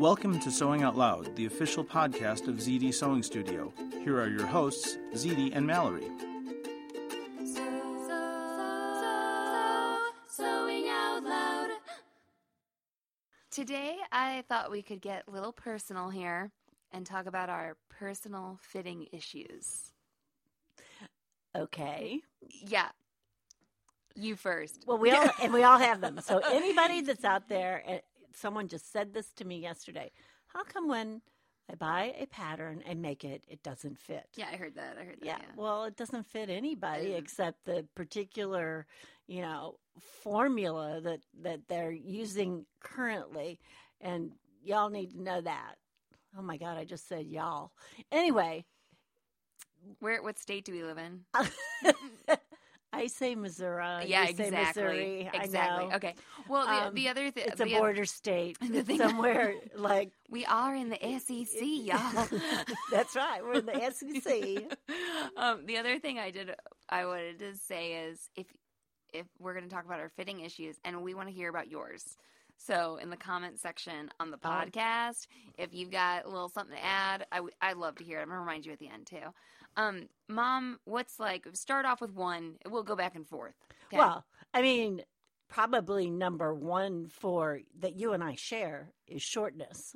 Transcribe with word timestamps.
Welcome 0.00 0.40
to 0.40 0.50
Sewing 0.50 0.82
Out 0.82 0.96
Loud, 0.96 1.36
the 1.36 1.44
official 1.44 1.84
podcast 1.84 2.48
of 2.48 2.54
ZD 2.54 2.94
Sewing 2.94 3.22
Studio. 3.22 3.70
Here 4.02 4.18
are 4.18 4.30
your 4.30 4.46
hosts, 4.46 4.96
ZD 5.12 5.54
and 5.54 5.66
Mallory. 5.66 6.06
Sewing 10.26 10.88
out 10.88 11.22
loud. 11.22 11.68
Today, 13.50 13.98
I 14.10 14.42
thought 14.48 14.70
we 14.70 14.80
could 14.80 15.02
get 15.02 15.24
a 15.28 15.30
little 15.32 15.52
personal 15.52 16.08
here 16.08 16.50
and 16.92 17.04
talk 17.04 17.26
about 17.26 17.50
our 17.50 17.76
personal 17.90 18.58
fitting 18.62 19.06
issues. 19.12 19.92
Okay. 21.54 22.22
Yeah. 22.48 22.88
You 24.14 24.34
first. 24.34 24.84
Well, 24.86 24.96
we 24.96 25.10
all 25.10 25.28
and 25.42 25.52
we 25.52 25.62
all 25.62 25.78
have 25.78 26.00
them. 26.00 26.20
So 26.22 26.38
anybody 26.38 27.02
that's 27.02 27.24
out 27.24 27.50
there, 27.50 27.82
and 27.86 28.00
someone 28.34 28.68
just 28.68 28.92
said 28.92 29.12
this 29.14 29.32
to 29.34 29.44
me 29.44 29.58
yesterday. 29.58 30.10
How 30.48 30.64
come 30.64 30.88
when 30.88 31.22
I 31.70 31.74
buy 31.76 32.14
a 32.18 32.26
pattern 32.26 32.82
and 32.86 33.00
make 33.00 33.24
it, 33.24 33.44
it 33.48 33.62
doesn't 33.62 33.98
fit? 33.98 34.26
Yeah, 34.36 34.46
I 34.52 34.56
heard 34.56 34.74
that. 34.76 34.96
I 35.00 35.04
heard 35.04 35.20
that. 35.20 35.26
Yeah. 35.26 35.38
Yeah. 35.40 35.46
Well, 35.56 35.84
it 35.84 35.96
doesn't 35.96 36.26
fit 36.26 36.50
anybody 36.50 37.10
Mm. 37.10 37.18
except 37.18 37.64
the 37.64 37.86
particular, 37.94 38.86
you 39.26 39.42
know, 39.42 39.78
formula 39.98 41.00
that 41.02 41.20
that 41.42 41.60
they're 41.68 41.92
using 41.92 42.66
currently, 42.80 43.60
and 44.00 44.32
y'all 44.62 44.90
need 44.90 45.12
to 45.12 45.22
know 45.22 45.40
that. 45.40 45.76
Oh 46.36 46.42
my 46.42 46.56
God, 46.56 46.76
I 46.78 46.84
just 46.84 47.08
said 47.08 47.26
y'all. 47.26 47.72
Anyway, 48.12 48.64
Where? 50.00 50.22
What 50.22 50.38
state 50.38 50.64
do 50.64 50.72
we 50.72 50.82
live 50.84 50.98
in? 50.98 51.24
I 52.92 53.06
say 53.06 53.34
Missouri. 53.36 54.04
yeah, 54.06 54.24
exactly. 54.26 54.50
Missouri. 54.50 55.30
Exactly. 55.32 55.94
Okay. 55.94 56.14
Well, 56.48 56.66
the, 56.66 56.72
Um, 56.88 56.94
the 56.94 57.08
other 57.08 57.30
thing. 57.30 57.44
It's 57.46 57.60
a 57.60 57.66
border 57.66 58.04
state. 58.04 58.58
The 58.70 58.82
thing- 58.82 58.98
somewhere 58.98 59.54
like 59.76 60.10
We 60.28 60.44
are 60.44 60.74
in 60.74 60.88
the 60.88 60.98
SEC, 61.20 61.60
y'all. 61.62 62.28
That's 62.90 63.14
right. 63.14 63.40
We're 63.42 63.54
in 63.60 63.66
the 63.66 63.90
SEC. 63.92 64.76
um, 65.36 65.66
the 65.66 65.78
other 65.78 65.98
thing 65.98 66.18
I 66.18 66.30
did, 66.30 66.54
I 66.88 67.06
wanted 67.06 67.38
to 67.40 67.56
say 67.56 68.04
is 68.08 68.28
if 68.36 68.46
if 69.12 69.26
we're 69.40 69.54
going 69.54 69.68
to 69.68 69.74
talk 69.74 69.84
about 69.84 69.98
our 69.98 70.08
fitting 70.10 70.38
issues, 70.40 70.76
and 70.84 71.02
we 71.02 71.14
want 71.14 71.28
to 71.28 71.34
hear 71.34 71.48
about 71.50 71.68
yours. 71.68 72.16
So 72.58 72.96
in 73.02 73.10
the 73.10 73.16
comment 73.16 73.58
section 73.58 74.08
on 74.20 74.30
the 74.30 74.38
Oh. 74.44 74.48
podcast, 74.48 75.26
if 75.58 75.74
you've 75.74 75.90
got 75.90 76.26
a 76.26 76.28
little 76.28 76.48
something 76.48 76.76
to 76.76 76.84
add, 76.84 77.26
I 77.32 77.36
w- 77.36 77.54
I'd 77.60 77.76
love 77.76 77.96
to 77.96 78.04
hear 78.04 78.18
it. 78.20 78.22
I'm 78.22 78.28
gonna 78.28 78.40
remind 78.40 78.66
you 78.66 78.72
at 78.72 78.78
the 78.78 78.88
end 78.88 79.06
too. 79.08 79.34
Um, 79.76 80.08
Mom, 80.28 80.78
what's 80.84 81.18
like? 81.18 81.46
Start 81.54 81.86
off 81.86 82.00
with 82.00 82.12
one. 82.12 82.56
We'll 82.68 82.82
go 82.82 82.96
back 82.96 83.14
and 83.14 83.26
forth. 83.26 83.54
Okay? 83.88 83.98
Well, 83.98 84.24
I 84.54 84.62
mean, 84.62 85.02
probably 85.48 86.10
number 86.10 86.54
one 86.54 87.08
for 87.08 87.60
that 87.80 87.96
you 87.96 88.12
and 88.12 88.22
I 88.22 88.34
share 88.36 88.90
is 89.06 89.22
shortness, 89.22 89.94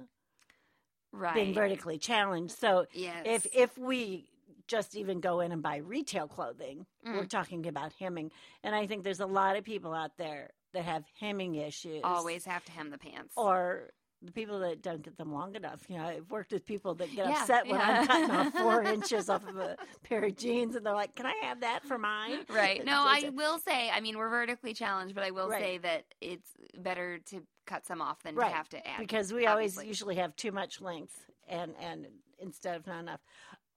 right. 1.13 1.35
being 1.35 1.55
vertically 1.55 1.99
challenged. 1.99 2.57
So 2.59 2.87
Yes. 2.93 3.23
if 3.27 3.47
if 3.55 3.79
we 3.79 4.29
just 4.67 4.97
even 4.97 5.21
go 5.21 5.41
in 5.41 5.53
and 5.53 5.63
buy 5.63 5.77
retail 5.77 6.27
clothing, 6.27 6.87
we're 7.05 7.25
Mm. 7.25 7.29
talking 7.29 7.67
about 7.67 7.93
hemming, 7.95 8.31
and 8.63 8.75
I 8.75 8.87
think 8.87 9.05
there's 9.05 9.21
a 9.21 9.27
lot 9.27 9.57
of 9.57 9.65
people 9.65 9.93
out 9.93 10.17
there 10.17 10.53
that 10.73 10.85
have 10.85 11.05
hemming 11.21 11.55
issues. 11.55 12.01
always 12.03 12.45
have 12.47 12.65
to 12.65 12.73
hem 12.73 12.91
the 12.91 12.99
pants. 12.99 13.35
or 13.37 13.91
the 14.25 14.33
people 14.33 14.61
that 14.61 14.83
don't 14.83 15.03
get 15.03 15.17
them 15.17 15.33
long 15.33 15.55
enough. 15.55 15.83
You 15.89 15.99
know, 15.99 16.05
I've 16.05 16.31
worked 16.31 16.53
with 16.53 16.65
people 16.65 16.95
that 16.95 17.15
get 17.15 17.27
Yeah, 17.27 17.41
upset 17.41 17.67
when 17.69 17.81
I'm 17.81 18.07
cutting 18.07 18.31
off 18.31 18.53
four 18.57 18.83
inches 18.83 19.29
off 19.29 19.47
of 19.47 19.57
a 19.59 19.77
pair 20.03 20.25
of 20.25 20.37
jeans, 20.37 20.77
and 20.77 20.85
they're 20.87 20.95
like, 20.95 21.15
"Can 21.15 21.27
I 21.27 21.35
have 21.43 21.61
that 21.61 21.83
for 21.85 21.99
mine?" 21.99 22.41
Right. 22.49 22.85
No, 22.85 22.93
I 22.93 23.31
will 23.35 23.59
say, 23.59 23.91
I 23.91 24.01
mean, 24.01 24.17
we're 24.19 24.29
vertically 24.29 24.75
challenged, 24.75 25.15
but 25.15 25.25
I 25.25 25.31
will 25.31 25.49
Right. 25.49 25.63
say 25.63 25.79
that 25.79 26.05
it's 26.21 26.51
better 26.79 27.19
to 27.31 27.43
cut 27.67 27.87
some 27.87 28.01
off 28.01 28.23
than 28.23 28.35
Right, 28.35 28.51
to 28.51 28.55
have 28.55 28.69
to 28.71 28.87
add. 28.87 28.99
because 28.99 29.33
we 29.33 29.47
always 29.47 29.83
usually 29.83 30.17
have 30.17 30.35
too 30.37 30.53
much 30.53 30.81
length 30.81 31.19
and 31.49 31.75
and 31.81 32.07
instead 32.39 32.77
of 32.77 32.87
not 32.87 33.01
enough. 33.01 33.21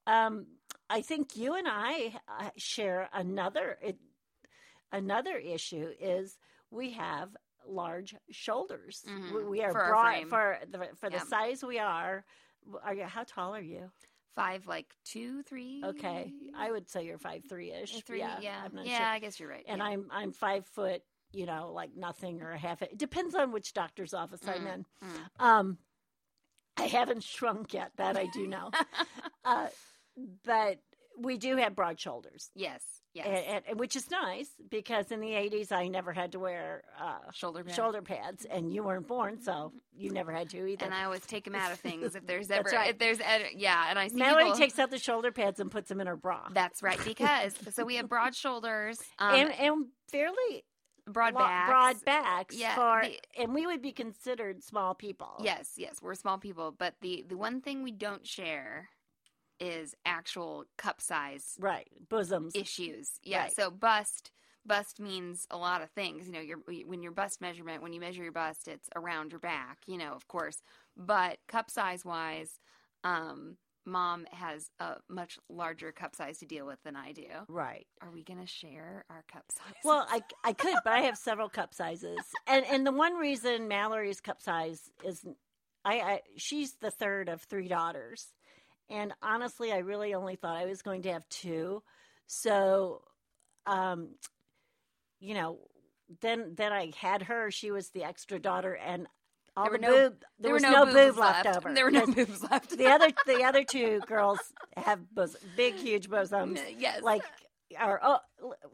Um, 0.06 0.46
I 0.90 1.02
think 1.02 1.36
you 1.36 1.54
and 1.54 1.66
I 1.68 2.14
uh, 2.28 2.50
share 2.56 3.08
another 3.12 3.78
it, 3.82 3.98
another 4.92 5.36
issue 5.36 5.90
is 6.00 6.36
we 6.70 6.92
have 6.92 7.30
large 7.66 8.14
shoulders. 8.30 9.02
Mhm, 9.06 9.32
We, 9.34 9.44
we 9.44 9.62
are 9.62 9.72
for 9.72 9.86
broad 9.86 10.28
for 10.28 10.58
the 10.70 10.88
for 10.96 11.10
the 11.10 11.20
size 11.20 11.62
we 11.64 11.78
are. 11.78 12.24
Are 12.82 12.94
you? 12.94 13.04
How 13.04 13.24
tall 13.24 13.54
are 13.54 13.60
you? 13.60 13.90
Five, 14.34 14.66
like 14.66 14.86
two, 15.04 15.42
three. 15.42 15.82
Okay, 15.84 16.32
I 16.56 16.70
would 16.70 16.88
say 16.88 17.04
you're 17.04 17.18
five 17.18 17.42
three 17.48 17.72
ish. 17.72 17.92
three. 18.04 18.20
Yeah, 18.20 18.38
yeah, 18.40 18.60
I'm 18.64 18.74
not 18.74 18.86
yeah 18.86 18.98
sure. 18.98 19.06
I 19.06 19.18
guess 19.18 19.40
you're 19.40 19.48
right. 19.48 19.64
And 19.66 19.78
yeah. 19.78 19.84
I'm 19.84 20.08
I'm 20.10 20.32
five 20.32 20.64
foot. 20.66 21.02
You 21.32 21.44
know, 21.44 21.72
like 21.74 21.90
nothing 21.94 22.40
or 22.40 22.52
a 22.52 22.58
half. 22.58 22.80
It 22.80 22.96
depends 22.96 23.34
on 23.34 23.52
which 23.52 23.74
doctor's 23.74 24.14
office 24.14 24.40
I'm 24.48 24.64
Mm, 24.64 24.74
in. 24.74 24.86
mm. 25.04 25.44
Um, 25.44 25.78
I 26.78 26.84
haven't 26.84 27.22
shrunk 27.34 27.74
yet. 27.74 27.92
That 27.96 28.16
I 28.16 28.26
do 28.32 28.46
know. 28.46 28.70
uh, 29.44 29.66
but 30.44 30.78
we 31.18 31.36
do 31.36 31.56
have 31.56 31.74
broad 31.76 32.00
shoulders, 32.00 32.50
yes, 32.54 32.82
yes. 33.14 33.44
and, 33.48 33.62
and, 33.68 33.80
which 33.80 33.96
is 33.96 34.10
nice 34.10 34.48
because 34.70 35.10
in 35.10 35.20
the 35.20 35.30
'80s 35.30 35.72
I 35.72 35.88
never 35.88 36.12
had 36.12 36.32
to 36.32 36.38
wear 36.38 36.82
uh, 37.00 37.30
shoulder 37.32 37.64
pads. 37.64 37.76
shoulder 37.76 38.02
pads, 38.02 38.44
and 38.44 38.72
you 38.72 38.82
weren't 38.82 39.06
born, 39.06 39.40
so 39.40 39.72
you 39.96 40.10
never 40.10 40.32
had 40.32 40.50
to 40.50 40.66
either. 40.66 40.84
And 40.84 40.94
I 40.94 41.04
always 41.04 41.24
take 41.26 41.44
them 41.44 41.54
out 41.54 41.72
of 41.72 41.78
things 41.80 42.14
if 42.14 42.26
there's 42.26 42.50
ever 42.50 42.68
right. 42.70 42.90
if 42.90 42.98
there's 42.98 43.18
yeah, 43.54 43.86
and 43.88 43.98
I 43.98 44.08
see 44.08 44.16
Mallory 44.16 44.44
people, 44.44 44.58
takes 44.58 44.78
out 44.78 44.90
the 44.90 44.98
shoulder 44.98 45.32
pads 45.32 45.60
and 45.60 45.70
puts 45.70 45.88
them 45.88 46.00
in 46.00 46.06
her 46.06 46.16
bra, 46.16 46.48
That's 46.52 46.82
right 46.82 46.98
because 47.04 47.54
so 47.72 47.84
we 47.84 47.96
have 47.96 48.08
broad 48.08 48.34
shoulders, 48.34 48.98
um, 49.18 49.34
and 49.34 49.52
and 49.52 49.86
fairly 50.10 50.64
broad 51.06 51.34
backs. 51.34 51.68
broad 51.70 52.04
backs 52.04 52.54
Yeah, 52.56 52.74
for, 52.74 53.02
the- 53.08 53.42
and 53.42 53.54
we 53.54 53.66
would 53.66 53.80
be 53.82 53.92
considered 53.92 54.62
small 54.62 54.94
people. 54.94 55.36
Yes, 55.40 55.72
yes, 55.76 55.96
we're 56.02 56.14
small 56.14 56.38
people, 56.38 56.74
but 56.76 56.94
the 57.00 57.24
the 57.28 57.36
one 57.36 57.60
thing 57.60 57.82
we 57.82 57.92
don't 57.92 58.26
share 58.26 58.88
is 59.60 59.94
actual 60.04 60.64
cup 60.76 61.00
size 61.00 61.56
right. 61.58 61.88
Bosoms. 62.08 62.54
issues. 62.54 63.18
Yeah. 63.22 63.44
Right. 63.44 63.56
So 63.56 63.70
bust 63.70 64.30
bust 64.66 65.00
means 65.00 65.46
a 65.50 65.56
lot 65.56 65.82
of 65.82 65.90
things. 65.90 66.26
You 66.26 66.34
know, 66.34 66.40
your 66.40 66.58
when 66.86 67.02
your 67.02 67.12
bust 67.12 67.40
measurement, 67.40 67.82
when 67.82 67.92
you 67.92 68.00
measure 68.00 68.22
your 68.22 68.32
bust, 68.32 68.68
it's 68.68 68.88
around 68.94 69.32
your 69.32 69.40
back. 69.40 69.78
You 69.86 69.98
know, 69.98 70.12
of 70.12 70.28
course. 70.28 70.62
But 70.96 71.38
cup 71.48 71.70
size 71.70 72.04
wise, 72.04 72.60
um, 73.02 73.56
mom 73.88 74.26
has 74.30 74.70
a 74.78 74.96
much 75.08 75.38
larger 75.48 75.90
cup 75.90 76.14
size 76.14 76.38
to 76.38 76.46
deal 76.46 76.66
with 76.66 76.80
than 76.84 76.94
I 76.94 77.12
do. 77.12 77.26
Right. 77.48 77.86
Are 78.02 78.10
we 78.10 78.22
gonna 78.22 78.46
share 78.46 79.04
our 79.10 79.24
cup 79.32 79.44
size? 79.50 79.74
Well, 79.84 80.06
I, 80.08 80.20
I 80.44 80.52
could, 80.52 80.76
but 80.84 80.92
I 80.92 81.00
have 81.00 81.16
several 81.16 81.48
cup 81.48 81.74
sizes, 81.74 82.20
and 82.46 82.64
and 82.66 82.86
the 82.86 82.92
one 82.92 83.14
reason 83.14 83.66
Mallory's 83.66 84.20
cup 84.20 84.42
size 84.42 84.90
is, 85.04 85.24
I, 85.84 86.00
I 86.00 86.20
she's 86.36 86.74
the 86.80 86.90
third 86.90 87.28
of 87.28 87.42
three 87.42 87.68
daughters, 87.68 88.28
and 88.90 89.12
honestly, 89.22 89.72
I 89.72 89.78
really 89.78 90.14
only 90.14 90.36
thought 90.36 90.56
I 90.56 90.66
was 90.66 90.82
going 90.82 91.02
to 91.02 91.12
have 91.12 91.28
two, 91.28 91.82
so, 92.26 93.02
um, 93.66 94.10
you 95.20 95.34
know, 95.34 95.58
then 96.20 96.54
then 96.56 96.72
I 96.72 96.92
had 96.96 97.22
her. 97.24 97.50
She 97.50 97.70
was 97.70 97.90
the 97.90 98.04
extra 98.04 98.38
daughter, 98.38 98.74
and 98.74 99.06
all 99.56 99.64
There 99.70 99.78
the 99.78 99.86
were 99.86 99.92
no- 99.92 100.08
boob. 100.10 100.20
There, 100.20 100.28
there 100.40 100.52
was 100.54 100.62
no, 100.62 100.70
no 100.70 100.84
boob 100.86 100.94
boobs 100.94 101.18
left, 101.18 101.44
left. 101.44 101.56
over. 101.58 101.74
There 101.74 101.84
were 101.84 101.90
no 101.90 102.06
boobs 102.06 102.42
left. 102.42 102.72
Over. 102.72 102.76
The 102.76 102.86
other 102.88 103.08
the 103.26 103.44
other 103.44 103.64
two 103.64 104.00
girls 104.06 104.38
have 104.76 105.00
bos- 105.14 105.36
big, 105.56 105.74
huge 105.74 106.08
bosoms 106.08 106.60
yes. 106.78 107.02
like 107.02 107.24
are 107.78 108.00
oh, 108.02 108.18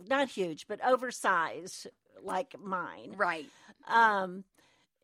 not 0.09 0.29
huge 0.29 0.67
but 0.69 0.79
oversized 0.85 1.89
like 2.23 2.55
mine 2.63 3.13
right. 3.17 3.47
um 3.89 4.45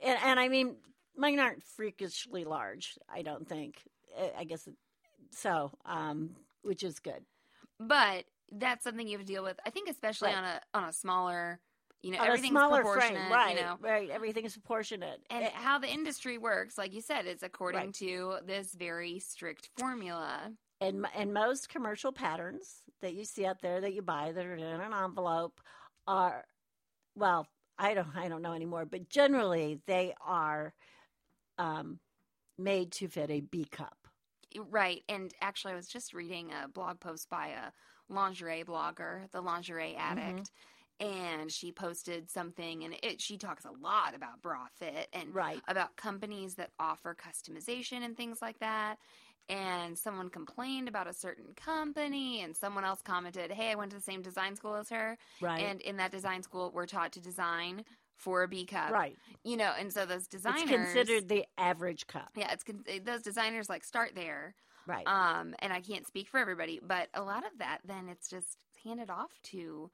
and, 0.00 0.18
and 0.24 0.38
I 0.38 0.48
mean, 0.48 0.76
mine 1.16 1.38
aren't 1.40 1.62
freakishly 1.64 2.44
large. 2.44 2.98
I 3.12 3.22
don't 3.22 3.48
think. 3.48 3.82
I- 4.18 4.32
I 4.40 4.44
guess 4.44 4.68
so, 5.30 5.70
um, 5.84 6.30
which 6.62 6.82
is 6.82 6.98
good. 6.98 7.24
but 7.78 8.24
that's 8.52 8.82
something 8.84 9.06
you 9.06 9.16
have 9.16 9.26
to 9.26 9.32
deal 9.32 9.44
with. 9.44 9.58
I 9.64 9.70
think 9.70 9.88
especially 9.88 10.28
Right. 10.30 10.38
on 10.38 10.44
a 10.44 10.60
on 10.74 10.84
a 10.88 10.92
smaller, 10.92 11.60
you 12.02 12.10
know, 12.10 12.18
On 12.18 12.26
everything's 12.26 12.50
smaller 12.52 12.82
proportionate, 12.82 13.18
frame, 13.28 13.32
right? 13.32 13.56
you 13.56 13.62
know. 13.62 13.76
Right. 13.80 14.10
Everything's 14.10 14.54
proportionate. 14.54 15.22
And 15.30 15.44
Eh, 15.44 15.50
how 15.52 15.78
the 15.78 15.88
industry 15.88 16.36
works, 16.36 16.76
like 16.76 16.92
you 16.92 17.00
said, 17.00 17.26
is 17.26 17.42
according 17.44 17.80
Right. 17.80 17.94
to 17.94 18.38
this 18.44 18.74
very 18.74 19.18
strict 19.20 19.70
formula. 19.78 20.52
and 20.80 21.06
and 21.14 21.32
most 21.32 21.68
commercial 21.68 22.10
patterns 22.10 22.82
that 23.02 23.14
you 23.14 23.24
see 23.24 23.46
out 23.46 23.60
there 23.60 23.80
that 23.82 23.92
you 23.94 24.02
buy 24.02 24.32
that 24.32 24.44
are 24.46 24.54
in 24.56 24.62
an 24.64 24.92
envelope 24.94 25.60
are 26.06 26.44
well 27.14 27.46
i 27.78 27.92
don't 27.94 28.16
i 28.16 28.28
don't 28.28 28.40
know 28.42 28.52
anymore 28.54 28.84
but 28.86 29.08
generally 29.10 29.78
they 29.86 30.14
are 30.22 30.72
um, 31.58 32.00
made 32.58 32.90
to 32.92 33.08
fit 33.08 33.30
a 33.30 33.40
b 33.40 33.64
cup 33.70 33.99
Right. 34.56 35.04
And 35.08 35.32
actually, 35.40 35.72
I 35.72 35.76
was 35.76 35.88
just 35.88 36.12
reading 36.12 36.52
a 36.52 36.68
blog 36.68 37.00
post 37.00 37.28
by 37.28 37.48
a 37.48 37.72
lingerie 38.08 38.64
blogger, 38.64 39.30
the 39.30 39.40
lingerie 39.40 39.94
Mm-hmm. 40.10 40.42
addict. 40.42 40.50
And 40.98 41.50
she 41.50 41.72
posted 41.72 42.28
something, 42.30 42.84
and 42.84 42.94
it, 43.02 43.22
she 43.22 43.38
talks 43.38 43.64
a 43.64 43.70
lot 43.70 44.14
about 44.14 44.42
bra 44.42 44.66
fit 44.76 45.08
and 45.14 45.34
right 45.34 45.64
about 45.66 45.96
companies 45.96 46.56
that 46.56 46.72
offer 46.78 47.14
customization 47.14 48.02
and 48.02 48.16
things 48.16 48.42
like 48.42 48.58
that. 48.58 48.98
And 49.48 49.98
someone 49.98 50.28
complained 50.30 50.88
about 50.88 51.06
a 51.08 51.14
certain 51.14 51.54
company, 51.54 52.42
and 52.42 52.56
someone 52.56 52.84
else 52.84 53.02
commented, 53.02 53.50
Hey, 53.50 53.70
I 53.70 53.74
went 53.76 53.90
to 53.92 53.96
the 53.96 54.02
same 54.02 54.22
design 54.22 54.56
school 54.56 54.76
as 54.76 54.90
her. 54.90 55.16
right 55.40 55.56
And 55.56 55.80
in 55.80 55.96
that 55.96 56.12
design 56.12 56.42
school, 56.42 56.70
we're 56.72 56.86
taught 56.86 57.12
to 57.12 57.20
design 57.20 57.84
for 58.20 58.42
a 58.42 58.48
B 58.48 58.66
cup. 58.66 58.90
right 58.92 59.16
You 59.44 59.56
know, 59.56 59.72
and 59.78 59.92
so 59.92 60.04
those 60.06 60.26
designers. 60.26 60.62
it's 60.62 60.70
considered 60.70 61.28
the 61.28 61.44
average 61.58 62.06
cup 62.06 62.30
Yeah, 62.36 62.52
it's 62.52 62.62
con- 62.62 62.84
those 63.04 63.22
designers 63.22 63.68
like 63.68 63.82
start 63.82 64.12
there. 64.14 64.54
right 64.86 65.06
Um, 65.06 65.54
and 65.60 65.72
I 65.72 65.80
can't 65.80 66.06
speak 66.06 66.28
for 66.28 66.38
everybody, 66.38 66.80
but 66.82 67.08
a 67.14 67.22
lot 67.22 67.44
of 67.44 67.58
that 67.58 67.78
then 67.84 68.08
it's 68.08 68.28
just 68.28 68.58
handed 68.84 69.10
off 69.10 69.32
to 69.44 69.90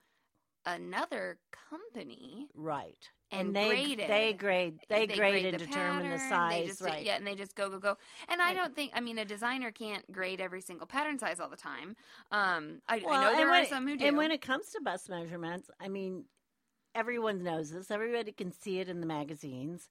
another 0.64 1.38
company 1.70 2.48
right 2.54 3.08
and, 3.32 3.54
they 3.54 3.68
graded. 3.68 4.08
they 4.08 4.32
grade 4.32 4.78
they, 4.88 5.06
grade, 5.06 5.44
and 5.46 5.54
the 5.60 5.66
determine 5.66 6.10
the 6.10 6.18
size 6.18 6.66
just, 6.68 6.80
right 6.80 7.04
Yeah, 7.04 7.16
and 7.16 7.26
they 7.26 7.34
just 7.34 7.54
go 7.56 7.68
go 7.68 7.78
go. 7.78 7.96
And 8.28 8.40
I 8.40 8.54
don't 8.54 8.74
think 8.74 8.92
I 8.94 9.00
mean 9.00 9.18
a 9.18 9.24
designer 9.24 9.70
can't 9.70 10.10
grade 10.12 10.40
every 10.40 10.60
single 10.60 10.86
pattern 10.86 11.18
size 11.18 11.40
all 11.40 11.48
the 11.48 11.56
time. 11.56 11.96
Um, 12.30 12.80
I, 12.88 12.96
I 12.96 13.00
Well, 13.04 13.20
know 13.20 13.28
and 13.30 13.38
there 13.38 13.50
when, 13.50 13.62
are 13.62 13.66
some 13.66 13.86
who 13.86 13.96
do. 13.96 14.06
And 14.06 14.16
when 14.16 14.30
it 14.30 14.40
comes 14.40 14.70
to 14.70 14.80
bust 14.80 15.08
measurements, 15.08 15.70
I 15.80 15.88
mean, 15.88 16.24
everyone 16.96 17.42
knows 17.42 17.70
this. 17.70 17.90
Everybody 17.90 18.32
can 18.32 18.50
see 18.50 18.80
it 18.80 18.88
in 18.88 19.00
the 19.00 19.06
magazines. 19.06 19.90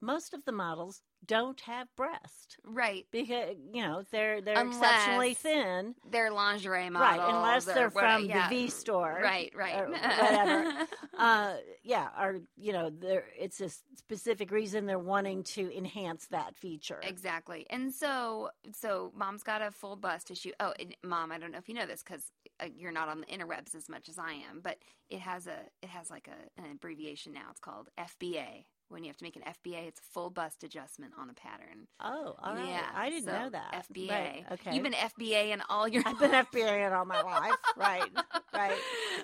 Most 0.00 0.32
of 0.32 0.44
the 0.44 0.52
models 0.52 1.02
don't 1.26 1.60
have 1.62 1.88
breast 1.96 2.56
right, 2.64 3.06
because 3.10 3.56
you 3.72 3.82
know 3.82 4.02
they're 4.10 4.40
they're 4.40 4.66
exceptionally 4.66 5.34
thin, 5.34 5.94
they're 6.10 6.30
lingerie 6.30 6.90
models, 6.90 7.18
right? 7.18 7.34
Unless 7.34 7.64
they're 7.66 7.90
from 7.90 8.24
yeah, 8.24 8.48
the 8.48 8.54
V 8.54 8.70
store, 8.70 9.18
Right, 9.22 9.52
right, 9.54 9.80
or 9.80 9.88
whatever. 9.90 10.86
uh, 11.18 11.54
yeah, 11.82 12.08
or 12.20 12.40
you 12.56 12.72
know, 12.72 12.90
there 12.90 13.24
it's 13.38 13.60
a 13.60 13.70
specific 13.96 14.50
reason 14.50 14.86
they're 14.86 14.98
wanting 14.98 15.42
to 15.42 15.76
enhance 15.76 16.26
that 16.28 16.56
feature. 16.56 17.00
Exactly. 17.02 17.66
And 17.70 17.92
so, 17.92 18.50
so 18.72 19.12
mom's 19.14 19.42
got 19.42 19.62
a 19.62 19.70
full 19.70 19.96
bust 19.96 20.30
issue. 20.30 20.52
Oh, 20.60 20.72
and 20.78 20.94
mom, 21.02 21.32
I 21.32 21.38
don't 21.38 21.52
know 21.52 21.58
if 21.58 21.68
you 21.68 21.74
know 21.74 21.86
this 21.86 22.02
because 22.02 22.22
uh, 22.60 22.66
you're 22.76 22.92
not 22.92 23.08
on 23.08 23.20
the 23.20 23.26
interwebs 23.26 23.74
as 23.74 23.88
much 23.88 24.08
as 24.08 24.18
I 24.18 24.32
am, 24.50 24.60
but 24.62 24.78
it 25.10 25.20
has 25.20 25.46
a, 25.46 25.58
it 25.82 25.88
has 25.88 26.10
like 26.10 26.28
a, 26.28 26.62
an 26.62 26.70
abbreviation 26.72 27.32
now. 27.32 27.48
It's 27.50 27.60
called 27.60 27.88
FBA. 27.98 28.64
When 28.90 29.04
you 29.04 29.08
have 29.08 29.16
to 29.18 29.24
make 29.24 29.36
an 29.36 29.42
FBA, 29.42 29.86
it's 29.88 30.00
a 30.00 30.12
full 30.14 30.30
bust 30.30 30.64
adjustment 30.64 31.12
on 31.18 31.28
a 31.28 31.34
pattern. 31.34 31.86
Oh, 32.00 32.34
all 32.42 32.54
right. 32.54 32.68
Yeah, 32.68 32.86
I 32.94 33.10
didn't 33.10 33.24
so 33.26 33.32
know 33.32 33.50
that. 33.50 33.84
FBA. 33.92 34.10
Right, 34.10 34.44
Okay. 34.52 34.74
You've 34.74 34.82
been 34.82 34.92
FBA 34.94 35.50
in 35.52 35.62
all 35.68 35.86
your. 35.86 36.02
I've 36.06 36.18
been 36.18 36.30
FBA 36.30 36.86
in 36.86 36.92
all 36.92 37.04
my 37.04 37.20
life. 37.22 37.54
Right. 37.76 38.10
Right. 38.54 38.78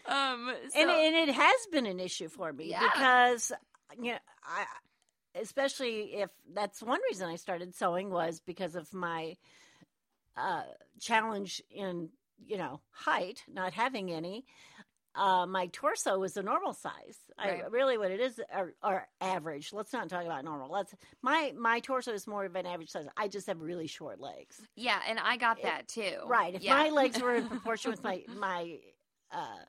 Um. 0.06 0.52
So, 0.70 0.80
and 0.80 0.90
and 0.90 1.28
it 1.28 1.34
has 1.34 1.66
been 1.72 1.86
an 1.86 1.98
issue 1.98 2.28
for 2.28 2.52
me 2.52 2.70
Yeah. 2.70 2.80
because 2.92 3.52
you 4.00 4.12
know 4.12 4.18
I 4.44 4.64
especially 5.40 6.14
if 6.14 6.30
that's 6.54 6.82
one 6.82 7.00
reason 7.08 7.28
I 7.28 7.36
started 7.36 7.74
sewing 7.74 8.10
was 8.10 8.40
because 8.40 8.74
of 8.76 8.92
my 8.94 9.36
uh, 10.36 10.62
challenge 11.00 11.62
in 11.70 12.10
you 12.46 12.56
know 12.58 12.80
height, 12.90 13.42
not 13.48 13.72
having 13.72 14.12
any. 14.12 14.44
Uh, 15.14 15.46
my 15.46 15.68
torso 15.68 16.18
was 16.18 16.36
a 16.36 16.42
normal 16.42 16.72
size. 16.72 17.16
I 17.38 17.62
really 17.70 17.96
what 17.98 18.10
it 18.10 18.20
is, 18.20 18.40
or 18.82 19.06
average. 19.20 19.72
Let's 19.72 19.92
not 19.92 20.08
talk 20.08 20.24
about 20.24 20.44
normal. 20.44 20.70
Let's 20.70 20.92
my 21.22 21.52
my 21.56 21.80
torso 21.80 22.12
is 22.12 22.26
more 22.26 22.44
of 22.44 22.56
an 22.56 22.66
average 22.66 22.90
size. 22.90 23.06
I 23.16 23.28
just 23.28 23.46
have 23.46 23.60
really 23.60 23.86
short 23.86 24.20
legs. 24.20 24.60
yeah, 24.74 25.00
and 25.08 25.18
I 25.20 25.36
got 25.36 25.62
that 25.62 25.86
too. 25.88 26.16
Right. 26.26 26.54
If 26.54 26.62
Yeah. 26.62 26.74
my 26.76 26.90
legs 26.90 27.20
were 27.22 27.34
in 27.36 27.48
proportion 27.48 27.90
with 27.92 28.02
my 28.02 28.24
my 28.28 28.78
uh, 29.30 29.64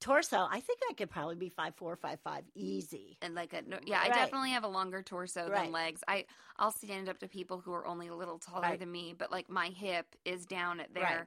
torso, 0.00 0.46
I 0.50 0.60
think 0.60 0.80
I 0.90 0.92
could 0.92 1.08
probably 1.10 1.36
be 1.36 1.48
five 1.48 1.74
four, 1.76 1.96
five 1.96 2.20
five, 2.22 2.44
easy. 2.54 3.16
and 3.22 3.34
like 3.34 3.54
a 3.54 3.62
yeah, 3.86 4.00
I 4.00 4.08
Right. 4.08 4.14
definitely 4.14 4.50
have 4.50 4.64
a 4.64 4.68
longer 4.68 5.02
torso 5.02 5.48
Right. 5.48 5.62
than 5.64 5.72
legs. 5.72 6.02
I 6.06 6.26
I'll 6.58 6.72
stand 6.72 7.08
up 7.08 7.18
to 7.20 7.28
people 7.28 7.58
who 7.60 7.72
are 7.72 7.86
only 7.86 8.08
a 8.08 8.14
little 8.14 8.38
taller 8.38 8.62
Right. 8.62 8.78
than 8.78 8.92
me, 8.92 9.14
but 9.16 9.30
like 9.32 9.48
my 9.48 9.68
hip 9.68 10.14
is 10.26 10.44
down 10.44 10.80
at 10.80 10.92
their 10.92 11.02
Right. 11.02 11.26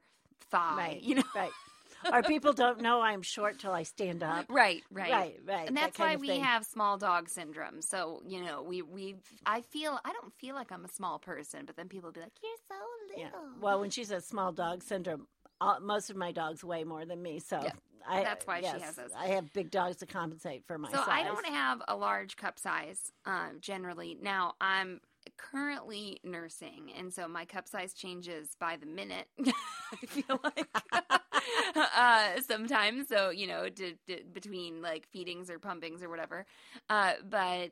thigh. 0.51 0.75
Right. 0.77 1.01
You 1.01 1.15
know. 1.15 1.23
Right. 1.35 1.51
or 2.11 2.23
people 2.23 2.53
don't 2.53 2.81
know 2.81 3.01
I'm 3.01 3.21
short 3.21 3.59
till 3.59 3.71
I 3.71 3.83
stand 3.83 4.23
up. 4.23 4.45
Right, 4.49 4.83
right, 4.91 5.11
Right. 5.11 5.39
Right. 5.45 5.67
And 5.67 5.75
that's 5.75 5.97
kind 5.97 6.19
why 6.19 6.27
we 6.27 6.39
have 6.39 6.65
small 6.65 6.97
dog 6.97 7.29
syndrome. 7.29 7.81
So 7.81 8.21
you 8.25 8.43
know, 8.43 8.61
we 8.63 8.81
we 8.81 9.15
I 9.45 9.61
feel 9.61 9.99
I 10.03 10.13
don't 10.13 10.33
feel 10.33 10.55
like 10.55 10.71
I'm 10.71 10.85
a 10.85 10.89
small 10.89 11.19
person, 11.19 11.65
but 11.65 11.75
then 11.75 11.87
people 11.87 12.11
be 12.11 12.21
like, 12.21 12.33
"You're 12.41 12.51
so 12.67 12.75
little." 13.07 13.21
Yeah. 13.21 13.61
Well, 13.61 13.79
when 13.79 13.89
she 13.89 14.03
says 14.03 14.25
small 14.25 14.51
dog 14.51 14.83
syndrome, 14.83 15.27
uh, 15.61 15.75
most 15.81 16.09
of 16.09 16.15
my 16.15 16.31
dogs 16.31 16.63
weigh 16.63 16.83
more 16.83 17.05
than 17.05 17.21
me, 17.21 17.39
so 17.39 17.61
Yeah. 17.63 17.71
I, 18.09 18.23
That's 18.23 18.47
why 18.47 18.59
she 18.59 18.65
yes, 18.65 18.81
has 18.81 18.95
those. 18.95 19.11
I 19.17 19.27
have 19.27 19.51
big 19.53 19.69
dogs 19.69 19.97
to 19.97 20.05
compensate 20.05 20.65
for 20.65 20.77
my 20.77 20.89
so 20.89 20.97
size. 20.97 21.07
I 21.09 21.23
don't 21.23 21.45
have 21.45 21.81
a 21.87 21.95
large 21.95 22.37
cup 22.37 22.57
size 22.57 23.11
um, 23.25 23.57
generally. 23.59 24.17
Now 24.21 24.53
I'm 24.61 25.01
currently 25.37 26.19
nursing, 26.23 26.91
and 26.97 27.13
so 27.13 27.27
my 27.27 27.45
cup 27.45 27.67
size 27.67 27.93
changes 27.93 28.49
by 28.59 28.77
the 28.77 28.85
minute. 28.85 29.27
I 29.45 30.05
feel 30.05 30.39
like 30.43 30.67
uh, 31.75 32.41
sometimes. 32.47 33.07
So 33.07 33.29
you 33.29 33.47
know, 33.47 33.69
d- 33.69 33.97
d- 34.07 34.23
between 34.31 34.81
like 34.81 35.07
feedings 35.11 35.49
or 35.49 35.59
pumpings 35.59 36.03
or 36.03 36.09
whatever. 36.09 36.45
Uh, 36.89 37.13
but 37.29 37.71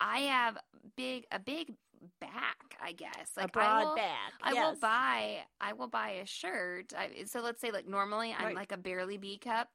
I 0.00 0.20
have 0.20 0.58
big 0.96 1.26
a 1.32 1.38
big 1.38 1.74
back. 2.20 2.76
I 2.82 2.92
guess 2.92 3.32
a 3.40 3.46
like 3.46 3.48
broad 3.48 3.64
I 3.64 3.84
will, 3.84 3.94
back. 3.94 4.32
I 4.42 4.54
will 4.54 4.74
buy 4.74 5.38
I 5.60 5.72
will 5.72 5.88
buy 5.88 6.10
a 6.22 6.26
shirt. 6.26 6.92
I, 6.96 7.24
so 7.26 7.40
let's 7.40 7.60
say 7.60 7.70
like 7.70 7.88
normally 7.88 8.34
I'm 8.38 8.44
Right. 8.46 8.54
like 8.54 8.72
a 8.72 8.76
barely 8.78 9.18
B 9.18 9.38
cup 9.38 9.68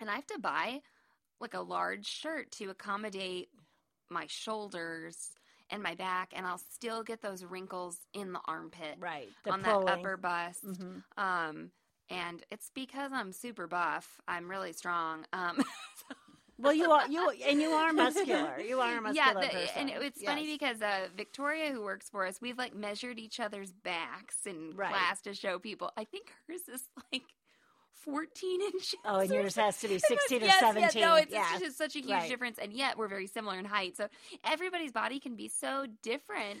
and 0.00 0.10
I 0.10 0.14
have 0.16 0.26
to 0.28 0.38
buy 0.38 0.80
like 1.40 1.54
a 1.54 1.60
large 1.60 2.06
shirt 2.06 2.50
to 2.52 2.70
accommodate 2.70 3.48
my 4.10 4.26
shoulders 4.28 5.30
and 5.72 5.82
my 5.82 5.94
back 5.96 6.32
and 6.36 6.46
I'll 6.46 6.58
still 6.58 7.02
get 7.02 7.20
those 7.22 7.44
wrinkles 7.44 7.98
in 8.14 8.32
the 8.32 8.40
armpit 8.46 8.96
right 9.00 9.28
the 9.44 9.50
on 9.50 9.62
pulling. 9.62 9.86
that 9.86 9.98
upper 9.98 10.16
bust. 10.16 10.64
Mhm. 10.64 11.02
Um 11.16 11.70
and 12.10 12.44
it's 12.50 12.70
because 12.74 13.10
I'm 13.12 13.32
super 13.32 13.66
buff. 13.66 14.20
I'm 14.28 14.48
really 14.48 14.72
strong. 14.72 15.24
Um 15.32 15.64
Well, 16.58 16.74
you 16.74 16.92
are 16.92 17.08
you 17.08 17.28
and 17.48 17.60
you 17.60 17.70
are 17.70 17.92
muscular. 17.92 18.60
You 18.60 18.78
are 18.80 18.98
a 18.98 19.00
muscular 19.00 19.26
yeah, 19.26 19.40
the- 19.40 19.48
person. 19.48 19.68
and 19.76 19.90
it- 19.90 20.02
it's 20.02 20.22
funny 20.22 20.46
because 20.46 20.80
uh, 20.80 21.08
Victoria, 21.16 21.72
who 21.72 21.82
works 21.82 22.08
for 22.08 22.24
us, 22.24 22.40
we've 22.40 22.58
like 22.58 22.74
measured 22.74 23.18
each 23.18 23.40
other's 23.40 23.72
backs 23.72 24.36
in 24.46 24.72
Right. 24.76 24.90
class 24.90 25.22
to 25.22 25.34
show 25.34 25.58
people. 25.58 25.90
I 25.96 26.04
think 26.04 26.30
hers 26.46 26.68
is 26.72 26.88
like 27.12 27.22
14 28.04 28.60
inches. 28.74 28.94
Oh, 29.04 29.20
and 29.20 29.30
yours 29.30 29.56
has 29.56 29.78
to 29.80 29.88
be 29.88 29.98
16 29.98 30.40
yes, 30.40 30.56
or 30.56 30.66
17. 30.66 31.00
Yeah, 31.02 31.08
no, 31.08 31.14
it's, 31.16 31.32
yeah. 31.32 31.46
it's 31.54 31.62
just 31.62 31.78
such 31.78 31.96
a 31.96 32.00
huge 32.00 32.10
Right. 32.10 32.28
difference, 32.28 32.58
and 32.58 32.72
yet 32.72 32.98
we're 32.98 33.08
very 33.08 33.26
similar 33.26 33.58
in 33.58 33.64
height. 33.64 33.96
So 33.96 34.08
everybody's 34.44 34.92
body 34.92 35.20
can 35.20 35.36
be 35.36 35.48
so 35.48 35.86
different. 36.02 36.60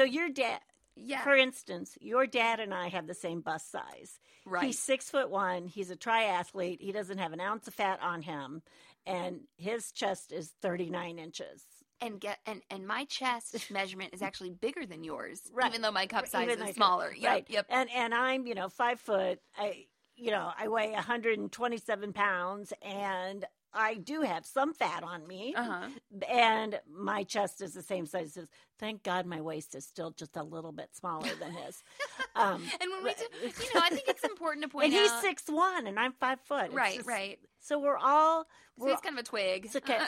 So 0.00 0.04
your 0.04 0.30
dad, 0.30 0.60
Yeah. 0.96 1.22
for 1.22 1.36
instance, 1.36 1.98
your 2.00 2.26
dad 2.26 2.58
and 2.58 2.72
I 2.72 2.88
have 2.88 3.06
the 3.06 3.12
same 3.12 3.42
bust 3.42 3.70
size. 3.70 4.18
Right. 4.46 4.64
He's 4.64 4.78
six 4.78 5.10
foot 5.10 5.28
one. 5.28 5.66
He's 5.66 5.90
a 5.90 5.96
triathlete. 5.96 6.80
He 6.80 6.90
doesn't 6.90 7.18
have 7.18 7.34
an 7.34 7.40
ounce 7.40 7.68
of 7.68 7.74
fat 7.74 8.00
on 8.00 8.22
him, 8.22 8.62
and 9.04 9.42
his 9.58 9.92
chest 9.92 10.32
is 10.32 10.54
thirty 10.62 10.88
nine 10.88 11.18
inches. 11.18 11.62
and 12.00 12.18
get 12.18 12.38
and 12.46 12.62
and 12.70 12.86
my 12.86 13.04
chest 13.04 13.54
measurement 13.70 14.14
is 14.14 14.22
actually 14.22 14.48
bigger 14.48 14.86
than 14.86 15.04
yours, 15.04 15.42
Right. 15.52 15.68
even 15.68 15.82
though 15.82 15.90
my 15.92 16.06
cup 16.06 16.26
size 16.26 16.48
Even 16.48 16.66
is 16.66 16.74
smaller. 16.74 17.12
Yep, 17.12 17.30
right. 17.30 17.46
yep. 17.50 17.66
And 17.68 17.90
and 17.90 18.14
I'm 18.14 18.46
you 18.46 18.54
know 18.54 18.70
five 18.70 18.98
foot. 19.00 19.38
I 19.58 19.84
you 20.16 20.30
know 20.30 20.50
I 20.58 20.68
weigh 20.68 20.92
127 20.92 22.14
pounds, 22.14 22.72
and 22.80 23.44
I 23.72 23.94
do 23.94 24.22
have 24.22 24.44
some 24.44 24.74
fat 24.74 25.02
on 25.02 25.26
me. 25.26 25.54
Uh 25.56 25.62
huh. 25.62 25.88
And 26.28 26.80
my 26.90 27.22
chest 27.24 27.60
is 27.62 27.74
the 27.74 27.82
same 27.82 28.06
size 28.06 28.36
as. 28.36 28.48
Thank 28.78 29.02
God 29.02 29.26
my 29.26 29.42
waist 29.42 29.74
is 29.74 29.84
still 29.84 30.10
just 30.12 30.36
a 30.38 30.42
little 30.42 30.72
bit 30.72 30.88
smaller 30.94 31.28
than 31.38 31.52
his. 31.52 31.82
Um, 32.36 32.62
And 32.80 32.90
when 32.92 33.02
we, 33.04 33.10
do, 33.14 33.24
you 33.42 33.74
know, 33.74 33.80
I 33.82 33.88
think 33.90 34.04
it's 34.06 34.22
important 34.24 34.62
to 34.62 34.68
point. 34.72 34.86
And 34.86 34.94
out, 34.94 35.00
he's 35.00 35.20
six 35.20 35.42
one, 35.48 35.86
and 35.88 35.98
I'm 35.98 36.12
five 36.12 36.38
foot. 36.42 36.66
It's 36.66 36.74
right, 36.74 36.96
just- 36.96 37.08
right. 37.08 37.38
So 37.60 37.78
we're 37.80 37.96
all 37.98 38.46
we're, 38.78 38.90
he's 38.90 39.00
kind 39.00 39.18
of 39.18 39.20
a 39.20 39.28
twig. 39.28 39.66
it's 39.66 39.76
okay. 39.76 39.98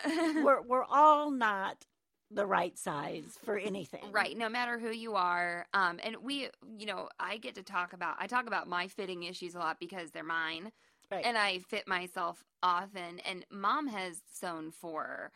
we're 0.43 0.63
we're 0.63 0.85
all 0.85 1.31
not 1.33 1.85
the 2.31 2.47
right 2.47 2.79
size 2.79 3.39
for 3.45 3.59
anything. 3.59 4.01
Right, 4.13 4.37
no 4.39 4.49
matter 4.49 4.79
who 4.79 4.91
you 4.91 5.17
are. 5.17 5.67
Um, 5.75 5.99
and 6.03 6.17
we, 6.23 6.49
you 6.79 6.87
know, 6.87 7.09
I 7.21 7.37
get 7.37 7.57
to 7.57 7.63
talk 7.63 7.93
about, 7.93 8.17
I 8.19 8.27
talk 8.27 8.47
about 8.47 8.69
my 8.69 8.89
fitting 8.89 9.25
issues 9.25 9.55
a 9.55 9.59
lot 9.59 9.79
because 9.79 10.13
they're 10.13 10.25
mine. 10.25 10.73
Right. 11.13 11.25
And 11.25 11.37
I 11.37 11.59
fit 11.59 11.87
myself 11.87 12.43
often. 12.63 13.21
And 13.21 13.45
mom 13.51 13.89
has 13.89 14.23
sewn 14.33 14.71
for 14.73 15.31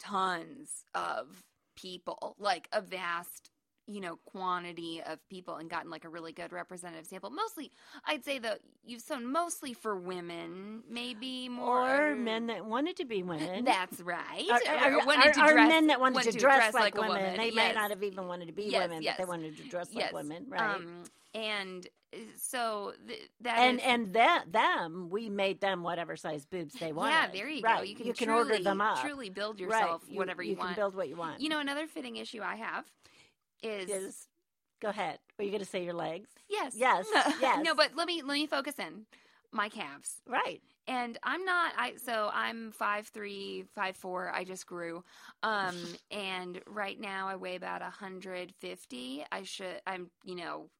tons 0.00 0.84
of 0.94 1.42
people, 1.76 2.34
like 2.38 2.68
a 2.72 2.80
vast, 2.80 3.50
you 3.86 4.00
know, 4.00 4.16
quantity 4.24 5.02
of 5.06 5.18
people 5.28 5.56
and 5.56 5.68
gotten 5.68 5.90
like 5.90 6.04
a 6.04 6.08
really 6.08 6.32
good 6.32 6.52
representative 6.52 7.06
sample. 7.06 7.30
Mostly, 7.30 7.70
I'd 8.06 8.24
say 8.24 8.38
that 8.38 8.60
you've 8.84 9.02
sewn 9.02 9.30
mostly 9.30 9.74
for 9.74 9.94
women, 9.96 10.82
maybe 10.88 11.48
more. 11.48 12.12
Or 12.12 12.16
men 12.16 12.46
that 12.46 12.64
wanted 12.64 12.96
to 12.96 13.04
be 13.04 13.22
women. 13.22 13.64
That's 13.64 14.00
right. 14.00 14.46
Or, 14.50 14.54
or- 14.88 15.00
Or 15.02 15.06
wanted 15.06 15.26
or- 15.28 15.32
to 15.34 15.40
or 15.44 15.52
dress- 15.52 15.68
men 15.68 15.86
that 15.88 16.00
wanted 16.00 16.14
want 16.14 16.32
to 16.32 16.38
dress, 16.38 16.72
like, 16.74 16.96
a 16.96 17.00
women. 17.02 17.16
woman. 17.16 17.36
They 17.36 17.50
may 17.50 17.66
Yes. 17.68 17.74
not 17.74 17.90
have 17.90 18.02
even 18.02 18.26
wanted 18.26 18.46
to 18.46 18.52
be 18.52 18.64
Yes, 18.64 18.88
women, 18.88 19.02
yes. 19.02 19.16
but 19.18 19.24
they 19.24 19.28
wanted 19.28 19.56
to 19.58 19.62
dress 19.68 19.92
like 19.94 20.12
women, 20.12 20.46
right? 20.48 20.76
Um, 20.76 21.02
and 21.34 21.86
uh, 22.14 22.18
so 22.36 22.92
th- 23.06 23.28
that 23.42 23.58
and 23.58 23.78
is- 23.80 23.84
and 23.84 24.12
that 24.14 24.44
them, 24.50 25.08
we 25.10 25.28
made 25.28 25.60
them 25.60 25.82
whatever 25.82 26.16
size 26.16 26.46
boobs 26.46 26.74
they 26.74 26.92
wanted. 26.92 27.10
yeah, 27.12 27.26
there 27.32 27.48
you 27.50 27.60
right. 27.62 27.78
go. 27.78 27.82
You 27.82 27.96
can, 27.96 28.12
can 28.14 28.28
truly, 28.28 28.50
order 28.52 28.62
them 28.62 28.80
up. 28.80 29.00
Truly 29.02 29.28
build 29.30 29.60
Right. 29.60 29.68
yourself 29.80 30.04
whatever 30.10 30.42
you, 30.42 30.52
you 30.52 30.56
want. 30.56 30.70
can 30.70 30.76
build 30.76 30.94
what 30.94 31.08
you 31.08 31.16
want. 31.16 31.40
You 31.40 31.48
know, 31.50 31.58
another 31.60 31.86
fitting 31.86 32.16
issue 32.16 32.40
I 32.42 32.54
have 32.56 32.84
is, 33.64 33.90
is 33.90 34.28
go 34.80 34.88
ahead. 34.88 35.18
Were 35.38 35.44
you 35.44 35.50
going 35.50 35.62
to 35.62 35.68
say 35.68 35.84
your 35.84 35.94
legs? 35.94 36.28
yes, 36.48 36.74
Yes, 36.76 37.06
yes. 37.40 37.64
no, 37.64 37.74
but 37.74 37.90
let 37.96 38.06
me 38.06 38.22
let 38.22 38.34
me 38.34 38.46
focus 38.46 38.78
in 38.78 39.06
my 39.52 39.68
calves. 39.68 40.20
Right. 40.28 40.60
and 40.88 41.16
I'm 41.22 41.44
not 41.44 41.72
I 41.76 41.94
so 42.04 42.30
I'm 42.32 42.72
five 42.72 43.06
three, 43.08 43.64
five 43.74 43.96
four. 43.96 44.30
I 44.34 44.44
just 44.44 44.66
grew. 44.66 45.02
Um 45.42 45.76
and 46.10 46.60
right 46.66 46.98
now 47.00 47.28
I 47.28 47.36
weigh 47.36 47.56
about 47.56 47.82
hundred 47.82 48.52
fifty. 48.60 49.24
I 49.32 49.42
should 49.44 49.80
I'm 49.86 50.10
you 50.24 50.34
know 50.36 50.70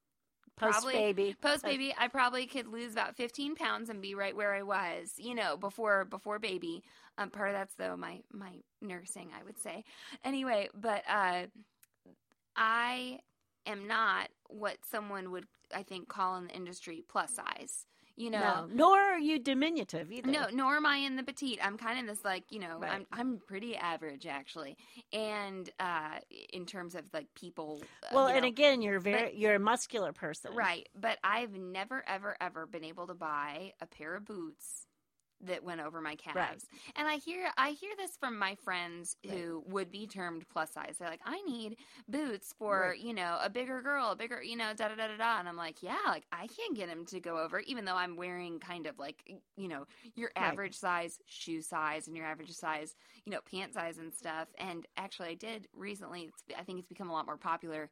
Post 0.56 0.72
Probably- 0.82 0.92
baby. 0.94 1.36
post 1.42 1.64
baby 1.64 1.92
I 1.98 2.06
probably 2.06 2.46
could 2.46 2.68
lose 2.68 2.92
about 2.92 3.16
fifteen 3.16 3.56
pounds 3.56 3.88
and 3.90 4.00
be 4.00 4.14
right 4.14 4.36
where 4.36 4.54
I 4.54 4.62
was, 4.62 5.12
you 5.18 5.34
know, 5.34 5.56
before 5.56 6.04
before 6.04 6.38
baby. 6.38 6.82
Um 7.18 7.30
part 7.30 7.48
of 7.50 7.54
that's 7.56 7.74
though 7.74 7.96
my 7.96 8.20
my 8.32 8.52
nursing, 8.80 9.30
I 9.36 9.42
would 9.44 9.58
say. 9.58 9.82
Anyway, 10.24 10.68
but 10.74 11.02
uh 11.08 11.46
I 12.56 13.18
am 13.66 13.86
not 13.86 14.28
what 14.48 14.76
someone 14.90 15.30
would 15.32 15.46
I 15.74 15.82
think 15.82 16.08
call 16.08 16.36
in 16.36 16.46
the 16.46 16.54
industry 16.54 17.04
plus 17.08 17.34
size. 17.34 17.86
You 18.16 18.30
know, 18.30 18.38
No, 18.38 18.68
nor 18.72 18.96
are 18.96 19.18
you 19.18 19.40
diminutive 19.40 20.12
either. 20.12 20.30
no, 20.30 20.46
nor 20.52 20.76
am 20.76 20.86
I 20.86 20.98
in 20.98 21.16
the 21.16 21.24
petite. 21.24 21.58
I'm 21.60 21.76
kind 21.76 21.98
of 21.98 22.06
this 22.06 22.24
like 22.24 22.44
you 22.50 22.60
know, 22.60 22.78
Right. 22.78 22.92
I'm 22.92 23.06
I'm 23.10 23.40
pretty 23.48 23.74
average 23.76 24.24
actually, 24.26 24.76
and 25.12 25.68
uh, 25.80 26.18
in 26.52 26.64
terms 26.64 26.94
of 26.94 27.02
like 27.12 27.26
people. 27.34 27.82
uh, 28.04 28.10
Well, 28.14 28.28
and 28.28 28.42
know, 28.42 28.48
again, 28.48 28.82
you're 28.82 29.00
very 29.00 29.36
you're 29.36 29.56
a 29.56 29.58
muscular 29.58 30.12
person, 30.12 30.54
right, 30.54 30.88
but 30.94 31.18
I've 31.24 31.54
never 31.58 32.04
ever 32.06 32.36
ever 32.40 32.66
been 32.66 32.84
able 32.84 33.08
to 33.08 33.14
buy 33.14 33.72
a 33.80 33.86
pair 33.86 34.14
of 34.14 34.24
boots 34.26 34.86
that 35.42 35.62
went 35.64 35.80
over 35.80 36.00
my 36.00 36.14
calves. 36.16 36.66
And 36.96 37.06
I 37.08 37.16
hear 37.16 37.48
I 37.56 37.70
hear 37.70 37.92
this 37.96 38.16
from 38.16 38.38
my 38.38 38.54
friends 38.56 39.16
who 39.28 39.62
would 39.66 39.90
be 39.90 40.06
termed 40.06 40.44
plus 40.48 40.72
size. 40.72 40.96
They're 40.98 41.08
like, 41.08 41.20
I 41.24 41.40
need 41.42 41.76
boots 42.08 42.54
for 42.58 42.94
Right. 42.94 42.98
you 42.98 43.12
know 43.14 43.38
a 43.42 43.50
bigger 43.50 43.80
girl, 43.82 44.10
a 44.12 44.16
bigger 44.16 44.42
you 44.42 44.56
know 44.56 44.72
da 44.74 44.88
da 44.88 44.94
da 44.96 45.08
da 45.08 45.16
da. 45.16 45.38
And 45.38 45.48
I'm 45.48 45.56
like, 45.56 45.82
yeah, 45.82 45.96
like 46.06 46.24
I 46.32 46.46
can't 46.46 46.76
get 46.76 46.88
them 46.88 47.04
to 47.06 47.20
go 47.20 47.38
over, 47.38 47.60
even 47.60 47.84
though 47.84 47.96
I'm 47.96 48.16
wearing 48.16 48.58
kind 48.60 48.86
of 48.86 48.98
like 48.98 49.22
you 49.56 49.68
know 49.68 49.86
your 50.14 50.30
Right. 50.38 50.60
average 50.60 50.76
size 50.76 51.18
shoe 51.26 51.62
size 51.62 52.06
and 52.06 52.16
your 52.16 52.26
average 52.26 52.52
size 52.52 52.94
you 53.24 53.32
know 53.32 53.40
pant 53.50 53.74
size 53.74 53.98
and 53.98 54.12
stuff. 54.12 54.48
And 54.58 54.86
actually, 54.96 55.28
I 55.30 55.34
did 55.34 55.68
recently. 55.74 56.22
It's, 56.22 56.42
I 56.58 56.62
think 56.62 56.78
it's 56.78 56.88
become 56.88 57.10
a 57.10 57.12
lot 57.12 57.26
more 57.26 57.36
popular. 57.36 57.90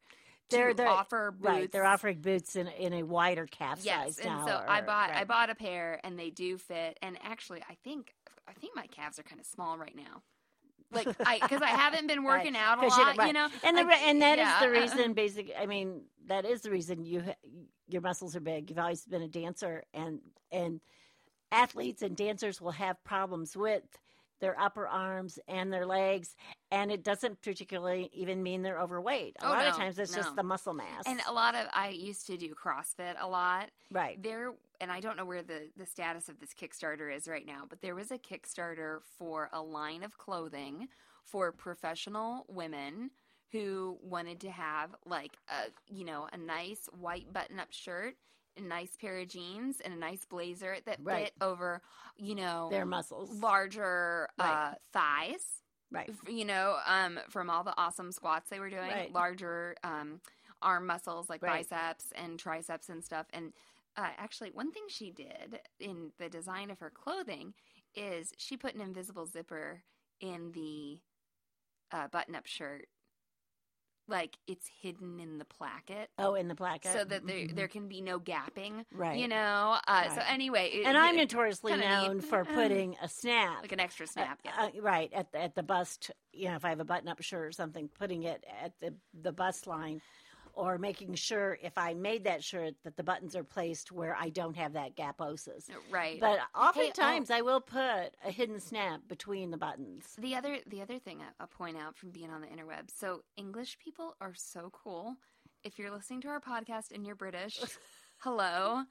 They're- 0.49 0.73
they're- 0.73 0.87
offer 0.87 1.31
boots. 1.31 1.43
Right, 1.45 1.71
they're 1.71 1.85
offering 1.85 2.21
boots 2.21 2.55
in 2.55 2.67
in 2.67 2.93
a 2.93 3.03
wider 3.03 3.47
calf 3.47 3.79
Yes, 3.83 4.17
size 4.17 4.19
and 4.19 4.27
now. 4.35 4.45
so 4.45 4.51
I 4.67 4.79
or- 4.79 4.83
bought 4.83 5.09
I 5.11 5.23
bought 5.23 5.49
a 5.49 5.55
pair, 5.55 5.99
and 6.03 6.17
they 6.19 6.29
do 6.29 6.57
fit. 6.57 6.97
And 7.01 7.17
actually, 7.23 7.61
I 7.69 7.75
think 7.83 8.13
I 8.47 8.53
think 8.53 8.75
my 8.75 8.87
calves 8.87 9.17
are 9.19 9.23
kind 9.23 9.39
of 9.41 9.47
small 9.47 9.77
right 9.77 9.95
now. 9.95 10.21
Like 10.91 11.07
I 11.25 11.39
because 11.39 11.61
I 11.61 11.69
haven't 11.69 12.07
been 12.07 12.19
Right, 12.23 12.37
working 12.39 12.55
out 12.55 12.77
a 12.79 12.83
you- 12.83 12.89
lot, 12.89 13.15
you, 13.15 13.19
right. 13.19 13.33
know. 13.33 13.47
and 13.63 13.77
the 13.77 13.81
I- 13.81 14.01
and 14.05 14.21
that 14.21 14.37
is 14.37 14.45
yeah. 14.45 14.59
the 14.59 14.69
reason. 14.69 15.13
Basic, 15.13 15.51
I 15.57 15.65
mean, 15.65 16.03
that 16.27 16.45
is 16.45 16.61
the 16.61 16.69
reason 16.69 17.03
you 17.03 17.23
your 17.87 18.01
muscles 18.01 18.35
are 18.35 18.39
big. 18.41 18.69
You've 18.69 18.79
always 18.79 19.05
been 19.05 19.21
a 19.23 19.27
dancer, 19.27 19.83
and 19.93 20.19
and 20.51 20.81
athletes 21.51 22.01
and 22.01 22.15
dancers 22.15 22.59
will 22.61 22.71
have 22.71 23.03
problems 23.03 23.55
with 23.55 23.83
their 24.43 24.59
upper 24.59 24.85
arms 24.85 25.39
and 25.47 25.71
their 25.71 25.85
legs, 25.85 26.35
and 26.69 26.91
it 26.91 27.01
doesn't 27.01 27.41
particularly 27.41 28.09
even 28.13 28.43
mean 28.43 28.61
they're 28.61 28.79
overweight. 28.81 29.37
A 29.41 29.45
Oh, 29.47 29.49
lot 29.49 29.65
of 29.65 29.75
times, 29.77 29.97
it's 29.97 30.11
no. 30.11 30.17
just 30.17 30.35
the 30.35 30.43
muscle 30.43 30.73
mass. 30.73 31.03
And 31.05 31.21
a 31.25 31.31
lot 31.31 31.55
of 31.55 31.67
I 31.73 31.89
used 31.89 32.27
to 32.27 32.35
do 32.35 32.53
CrossFit 32.53 33.15
a 33.21 33.27
lot. 33.27 33.69
right, 33.89 34.21
There 34.21 34.53
and 34.81 34.91
I 34.91 34.99
don't 34.99 35.15
know 35.15 35.23
where 35.25 35.43
the 35.43 35.69
the 35.77 35.85
status 35.85 36.27
of 36.27 36.41
this 36.41 36.49
Kickstarter 36.53 37.15
is 37.15 37.25
right 37.25 37.45
now, 37.45 37.63
but 37.69 37.81
there 37.81 37.95
was 37.95 38.11
a 38.11 38.17
Kickstarter 38.17 38.99
for 39.17 39.49
a 39.53 39.61
line 39.61 40.03
of 40.03 40.17
clothing 40.17 40.89
for 41.23 41.53
professional 41.53 42.45
women 42.49 43.11
who 43.53 43.97
wanted 44.01 44.41
to 44.41 44.51
have 44.51 44.89
like 45.05 45.37
a 45.47 45.71
you 45.87 46.03
know 46.03 46.27
a 46.33 46.37
nice 46.37 46.89
white 46.91 47.31
button 47.31 47.61
up 47.61 47.71
shirt, 47.71 48.15
a 48.57 48.61
nice 48.61 48.95
pair 48.95 49.17
of 49.19 49.27
jeans, 49.27 49.79
and 49.83 49.93
a 49.93 49.97
nice 49.97 50.25
blazer 50.25 50.77
that 50.85 50.99
Right. 51.03 51.25
fit 51.25 51.33
over 51.41 51.81
you 52.17 52.35
know 52.35 52.67
their 52.69 52.85
muscles. 52.85 53.29
larger 53.41 54.27
uh, 54.39 54.73
thighs 54.91 55.61
Right, 55.91 56.09
you 56.27 56.43
know, 56.45 56.77
um, 56.87 57.19
from 57.29 57.49
all 57.49 57.63
the 57.63 57.73
awesome 57.77 58.11
squats 58.11 58.49
they 58.49 58.59
were 58.59 58.69
doing, 58.69 58.81
Right. 58.81 59.13
larger 59.13 59.75
um, 59.83 60.21
arm 60.61 60.87
muscles 60.87 61.29
like 61.29 61.41
Right. 61.41 61.67
biceps 61.69 62.05
and 62.15 62.39
triceps 62.39 62.89
and 62.89 63.03
stuff. 63.03 63.27
And 63.31 63.53
uh, 63.95 64.07
actually, 64.17 64.49
one 64.51 64.71
thing 64.71 64.83
she 64.87 65.11
did 65.11 65.59
in 65.79 66.11
the 66.17 66.29
design 66.29 66.71
of 66.71 66.79
her 66.79 66.89
clothing 66.89 67.53
is 67.95 68.33
she 68.37 68.57
put 68.57 68.73
an 68.73 68.81
invisible 68.81 69.27
zipper 69.27 69.83
in 70.19 70.51
the 70.53 70.99
uh, 71.91 72.07
button-up 72.07 72.47
shirt, 72.47 72.87
like 74.07 74.37
it's 74.47 74.67
hidden 74.81 75.19
in 75.19 75.37
the 75.37 75.45
placket. 75.45 76.09
oh, 76.17 76.35
in 76.35 76.47
the 76.47 76.55
placket, 76.55 76.91
So 76.91 77.03
that 77.05 77.25
there, 77.25 77.37
Mhm. 77.47 77.55
there 77.55 77.67
can 77.67 77.87
be 77.87 78.01
no 78.01 78.19
gapping, 78.19 78.85
right, 78.91 79.17
you 79.17 79.27
know. 79.27 79.79
Uh, 79.87 80.09
So 80.15 80.21
anyway, 80.27 80.69
it- 80.71 80.85
And 80.85 80.97
I'm 80.97 81.15
notoriously 81.15 81.71
kinda 81.71 81.87
neat. 82.01 82.07
known 82.07 82.21
for 82.21 82.43
putting 82.45 82.97
a 83.01 83.07
snap 83.07 83.61
like 83.61 83.71
an 83.71 83.79
extra 83.79 84.05
snap. 84.07 84.39
Yeah. 84.43 84.51
Uh, 84.57 84.65
uh, 84.67 84.81
right 84.81 85.11
at 85.13 85.31
the, 85.31 85.39
at 85.41 85.55
the 85.55 85.63
bust. 85.63 86.11
You 86.33 86.49
know, 86.49 86.55
if 86.55 86.65
I 86.65 86.69
have 86.69 86.79
a 86.79 86.85
button-up 86.85 87.21
shirt 87.21 87.45
or 87.45 87.51
something, 87.51 87.87
putting 87.87 88.23
it 88.23 88.43
at 88.61 88.73
the 88.79 88.95
the 89.13 89.31
bust 89.31 89.67
line, 89.67 90.01
or 90.53 90.77
making 90.77 91.15
sure 91.15 91.57
if 91.61 91.77
I 91.77 91.93
made 91.93 92.23
that 92.25 92.43
shirt 92.43 92.75
that 92.83 92.95
the 92.95 93.03
buttons 93.03 93.35
are 93.35 93.43
placed 93.43 93.91
where 93.91 94.15
I 94.19 94.29
don't 94.29 94.55
have 94.55 94.73
that 94.73 94.95
gaposis. 94.95 95.69
Uh, 95.69 95.75
right. 95.91 96.19
But 96.19 96.39
oh. 96.55 96.67
oftentimes 96.67 97.31
I 97.31 97.41
will 97.41 97.61
put 97.61 98.15
a 98.25 98.31
hidden 98.31 98.59
snap 98.59 99.01
between 99.07 99.51
the 99.51 99.57
buttons. 99.57 100.05
The 100.17 100.35
other 100.35 100.57
the 100.67 100.81
other 100.81 100.99
thing 100.99 101.21
I- 101.21 101.33
I'll 101.39 101.47
point 101.47 101.77
out 101.77 101.97
from 101.97 102.11
being 102.11 102.29
on 102.29 102.41
the 102.41 102.47
interweb. 102.47 102.89
So 102.95 103.23
English 103.35 103.77
people 103.83 104.15
are 104.21 104.33
so 104.35 104.71
cool. 104.71 105.15
If 105.63 105.79
you're 105.79 105.91
listening 105.91 106.21
to 106.21 106.27
our 106.27 106.41
podcast 106.41 106.91
and 106.93 107.05
you're 107.05 107.15
British, 107.15 107.59
hello. 108.19 108.83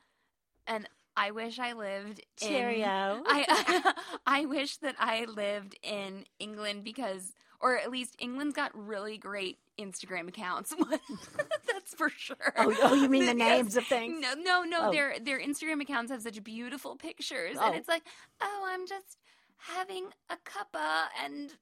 and 0.66 0.88
I 1.16 1.30
wish 1.30 1.58
I 1.58 1.74
lived 1.74 2.20
in 2.40 2.48
Cheerio. 2.48 3.22
I 3.26 3.92
I 4.26 4.46
wish 4.46 4.78
that 4.78 4.96
I 4.98 5.26
lived 5.26 5.76
in 5.82 6.24
England 6.38 6.84
because 6.84 7.34
or 7.60 7.78
at 7.78 7.90
least 7.90 8.16
England's 8.18 8.56
got 8.56 8.72
really 8.74 9.16
great 9.18 9.58
Instagram 9.82 10.28
accounts. 10.28 10.74
That's 11.72 11.94
for 11.94 12.08
sure. 12.10 12.52
Oh, 12.56 12.74
oh, 12.82 12.94
you 12.94 13.08
mean 13.08 13.26
the 13.26 13.34
names 13.50 13.76
of 13.76 13.84
things? 13.86 14.20
No, 14.20 14.34
no, 14.34 14.62
no. 14.62 14.78
Oh. 14.88 14.92
Their 14.92 15.18
their 15.20 15.40
Instagram 15.40 15.80
accounts 15.82 16.10
have 16.12 16.22
such 16.22 16.42
beautiful 16.42 16.96
pictures, 16.96 17.56
Oh. 17.60 17.66
and 17.66 17.74
it's 17.74 17.88
like, 17.88 18.02
oh, 18.40 18.66
I'm 18.68 18.86
just 18.86 19.18
having 19.58 20.06
a 20.30 20.36
cuppa 20.36 21.04
and 21.24 21.52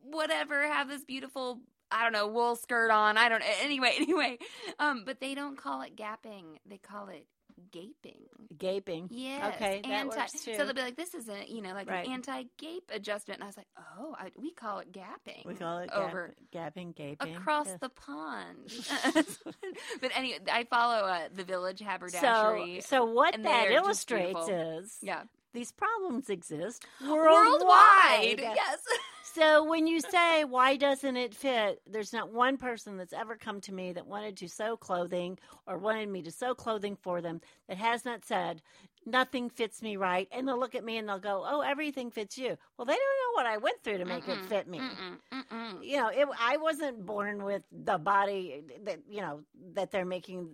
whatever, 0.00 0.62
have 0.66 0.88
this 0.88 1.04
beautiful. 1.04 1.60
I 1.92 2.04
don't 2.04 2.12
know 2.12 2.28
wool 2.28 2.54
skirt 2.54 2.90
on. 2.92 3.16
I 3.16 3.28
don't. 3.28 3.40
Know. 3.40 3.46
Anyway, 3.62 3.92
anyway, 3.96 4.38
um, 4.78 5.02
but 5.04 5.20
they 5.20 5.34
don't 5.34 5.56
call 5.58 5.82
it 5.82 5.96
gapping. 5.96 6.58
They 6.64 6.78
call 6.78 7.08
it 7.08 7.26
gaping. 7.70 8.22
Gaping. 8.58 9.08
Yes. 9.10 9.54
Okay, 9.54 9.80
that 9.84 10.06
works 10.08 10.44
too. 10.44 10.54
So 10.56 10.64
they'll 10.64 10.74
be 10.74 10.80
like, 10.82 10.96
"This 10.96 11.14
isn't, 11.14 11.48
you 11.48 11.62
know, 11.62 11.72
like 11.72 11.88
Right. 11.88 12.06
an 12.06 12.12
anti-gape 12.12 12.90
adjustment." 12.92 13.38
And 13.38 13.44
I 13.44 13.46
was 13.46 13.56
like, 13.56 13.68
"Oh, 13.98 14.14
I, 14.18 14.30
we 14.36 14.52
call 14.52 14.78
it 14.80 14.92
gapping." 14.92 15.44
We 15.44 15.54
call 15.54 15.78
it 15.78 15.90
over 15.92 16.34
gap, 16.52 16.74
gapping, 16.74 16.94
gaping. 16.94 17.36
across 17.36 17.66
Yes. 17.66 17.78
the 17.80 17.88
pond. 17.88 18.72
but 20.00 20.10
anyway, 20.14 20.38
I 20.50 20.64
follow 20.64 21.04
uh, 21.06 21.28
the 21.34 21.44
Village 21.44 21.80
Haberdashery. 21.80 22.80
so 22.82 23.00
so 23.00 23.04
what 23.04 23.40
that 23.42 23.70
illustrates 23.70 24.48
is 24.48 24.98
yeah, 25.02 25.22
these 25.52 25.72
problems 25.72 26.28
exist 26.30 26.84
worldwide. 27.00 27.18
worldwide. 27.20 28.40
Yes. 28.40 28.78
So 29.40 29.64
when 29.64 29.86
you 29.86 30.00
say 30.00 30.44
why 30.44 30.76
doesn't 30.76 31.16
it 31.16 31.34
fit, 31.34 31.80
there's 31.86 32.12
not 32.12 32.30
one 32.30 32.58
person 32.58 32.98
that's 32.98 33.14
ever 33.14 33.36
come 33.36 33.60
to 33.62 33.72
me 33.72 33.92
that 33.92 34.06
wanted 34.06 34.36
to 34.38 34.48
sew 34.48 34.76
clothing 34.76 35.38
or 35.66 35.78
wanted 35.78 36.10
me 36.10 36.20
to 36.22 36.30
sew 36.30 36.54
clothing 36.54 36.94
for 37.00 37.22
them 37.22 37.40
that 37.66 37.78
has 37.78 38.04
not 38.04 38.26
said 38.26 38.60
nothing 39.06 39.48
fits 39.48 39.80
me 39.80 39.96
right, 39.96 40.28
and 40.30 40.46
they'll 40.46 40.58
look 40.58 40.74
at 40.74 40.84
me 40.84 40.98
and 40.98 41.08
they'll 41.08 41.18
go, 41.18 41.42
"Oh, 41.46 41.62
everything 41.62 42.10
fits 42.10 42.36
you." 42.36 42.58
Well, 42.76 42.84
they 42.84 42.92
don't 42.92 43.00
know 43.00 43.34
what 43.34 43.46
I 43.46 43.56
went 43.56 43.82
through 43.82 43.98
to 43.98 44.04
make 44.04 44.28
it 44.28 44.38
Mm-mm, 44.38 44.48
fit 44.48 44.68
me. 44.68 44.78
mm-mm, 44.78 45.18
mm-mm. 45.32 45.86
You 45.86 45.96
know, 45.96 46.08
it, 46.08 46.28
I 46.38 46.58
wasn't 46.58 47.06
born 47.06 47.44
with 47.44 47.62
the 47.72 47.96
body 47.96 48.62
that 48.84 49.00
you 49.08 49.22
know 49.22 49.40
that 49.74 49.90
they're 49.90 50.04
making 50.04 50.50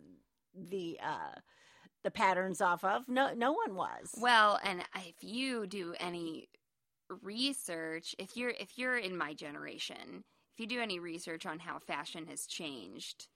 the 0.71 1.01
uh, 1.03 1.41
the 2.05 2.11
patterns 2.13 2.61
off 2.61 2.85
of. 2.85 3.09
No, 3.09 3.35
no 3.35 3.53
one 3.53 3.75
was. 3.75 4.15
Well, 4.19 4.61
and 4.63 4.81
if 4.95 5.17
you 5.23 5.67
do 5.67 5.95
any 5.99 6.49
research, 7.23 8.15
if 8.19 8.37
you're 8.37 8.51
if 8.51 8.77
you're 8.79 8.97
in 8.97 9.17
my 9.17 9.35
generation, 9.35 10.25
if 10.55 10.61
you 10.61 10.67
do 10.67 10.81
any 10.81 10.99
research 10.99 11.47
on 11.47 11.59
how 11.59 11.79
fashion 11.79 12.27
has 12.27 12.47
changed, 12.47 13.29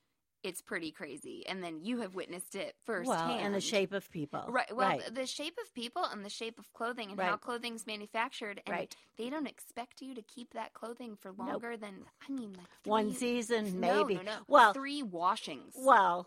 it's 0.43 0.63
pretty 0.63 0.91
crazy. 0.91 1.45
And 1.47 1.63
then 1.63 1.81
you 1.83 2.01
have 2.01 2.15
witnessed 2.15 2.55
it 2.55 2.75
firsthand. 2.85 3.29
well, 3.29 3.39
and 3.39 3.55
the 3.55 3.61
shape 3.61 3.93
of 3.93 4.11
people. 4.11 4.45
Right. 4.49 4.75
Well, 4.75 4.89
right. 4.89 5.15
the 5.15 5.27
shape 5.27 5.59
of 5.63 5.73
people 5.75 6.05
and 6.05 6.25
the 6.25 6.31
shape 6.31 6.59
of 6.59 6.73
clothing 6.73 7.11
and 7.11 7.21
how 7.21 7.33
Right. 7.33 7.41
clothing's 7.41 7.87
manufactured, 7.87 8.63
and 8.67 8.75
Right. 8.75 8.97
they 9.17 9.29
don't 9.29 9.47
expect 9.47 10.01
you 10.01 10.15
to 10.15 10.23
keep 10.23 10.55
that 10.55 10.73
clothing 10.73 11.17
for 11.17 11.33
longer 11.33 11.77
than 11.77 12.07
I 12.27 12.33
mean, 12.33 12.55
like 12.55 12.67
One 12.85 13.13
season, 13.13 13.81
no, 13.81 14.05
maybe. 14.05 14.15
No, 14.15 14.23
no, 14.23 14.39
Well, 14.49 14.73
three 14.73 15.03
washings. 15.03 15.75
Well, 15.77 16.27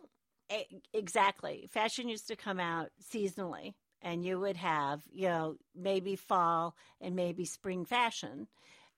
exactly. 0.94 1.68
Fashion 1.72 2.08
used 2.08 2.28
to 2.28 2.36
come 2.36 2.60
out 2.60 2.90
seasonally, 3.02 3.74
and 4.04 4.24
you 4.24 4.40
would 4.40 4.58
have, 4.58 5.02
you 5.12 5.28
know, 5.30 5.56
maybe 5.76 6.16
fall 6.16 6.76
and 7.02 7.16
maybe 7.16 7.46
spring 7.46 7.86
fashion. 7.86 8.48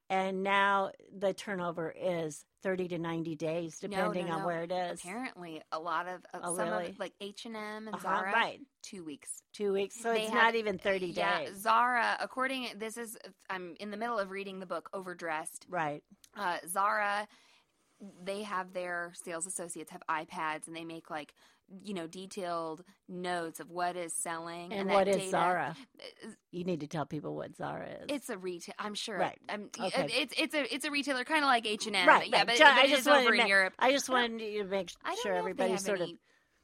And 0.10 0.44
now 0.44 0.92
the 1.18 1.34
turnover 1.34 1.92
is 1.98 2.44
30 2.62 2.90
to 2.90 2.98
90 3.00 3.36
days, 3.36 3.80
No, 3.82 3.88
no, 3.90 3.96
depending 4.14 4.32
on 4.32 4.42
no. 4.42 4.46
where 4.46 4.62
it 4.64 4.72
is. 4.72 5.00
Apparently, 5.00 5.62
a 5.72 5.80
lot 5.80 6.08
of 6.08 6.22
uh, 6.34 6.40
Oh, 6.44 6.56
some 6.58 6.70
really? 6.70 6.90
of 6.90 7.00
like 7.00 7.14
H 7.22 7.46
and 7.46 7.56
M 7.56 7.88
and 7.88 7.96
Uh-huh, 7.96 8.02
Zara, 8.04 8.32
right. 8.32 8.60
two 8.84 9.04
weeks. 9.04 9.42
Two 9.54 9.74
weeks. 9.74 9.96
So 10.02 10.12
They 10.14 10.24
it's 10.24 10.34
have- 10.34 10.44
not 10.44 10.56
even 10.56 10.78
30 10.78 11.08
Yeah, 11.08 11.46
days. 11.46 11.56
Zara. 11.58 12.18
According, 12.20 12.70
this 12.78 12.98
is 12.98 13.18
I'm 13.50 13.76
in 13.80 13.90
the 13.90 13.98
middle 13.98 14.20
of 14.20 14.30
reading 14.30 14.60
the 14.60 14.66
book 14.68 14.90
Overdressed. 14.94 15.66
Right. 15.70 16.04
uh, 16.36 16.58
Zara, 16.68 17.28
they 18.24 18.44
have 18.44 18.74
their 18.74 19.12
sales 19.24 19.48
associates 19.48 19.90
have 19.92 20.04
iPads 20.10 20.68
and 20.68 20.76
they 20.76 20.84
make 20.86 21.10
like 21.10 21.34
you 21.84 21.94
know 21.94 22.06
detailed 22.08 22.84
notes 23.10 23.60
of 23.60 23.70
what 23.72 23.96
is 23.96 24.14
selling 24.14 24.72
And 24.72 24.90
that 24.90 24.94
what 24.94 25.08
is 25.08 25.16
data- 25.18 25.30
Zara? 25.30 25.76
You 26.52 26.64
need 26.64 26.82
to 26.82 26.88
tell 26.88 27.06
people 27.06 27.36
what 27.36 27.56
Zara 27.56 27.88
is. 27.88 28.06
It's 28.10 28.30
a 28.30 28.38
retail. 28.38 28.76
I'm 28.80 28.94
sure. 28.96 29.18
Right. 29.18 29.40
I'm, 29.50 29.70
Okay. 29.80 30.08
It's 30.22 30.34
it's 30.38 30.54
a 30.54 30.74
it's 30.74 30.86
a 30.86 30.92
retailer, 30.92 31.24
kind 31.24 31.44
of 31.44 31.48
like 31.48 31.66
H 31.66 31.88
and 31.88 31.96
M. 31.96 32.08
right. 32.08 32.30
Yeah, 32.30 32.38
right. 32.38 32.48
but, 32.48 32.58
but 32.58 32.66
I 32.68 32.88
just 32.88 33.08
wanted 33.08 33.24
over 33.26 33.34
in 33.34 33.42
ma- 33.42 33.46
Europe. 33.48 33.74
I 33.80 33.92
just 33.92 34.10
wanted 34.10 34.42
you 34.42 34.64
to 34.64 34.70
make 34.70 34.92
sure 35.24 35.34
everybody 35.34 35.78
sort 35.78 36.02
of 36.02 36.10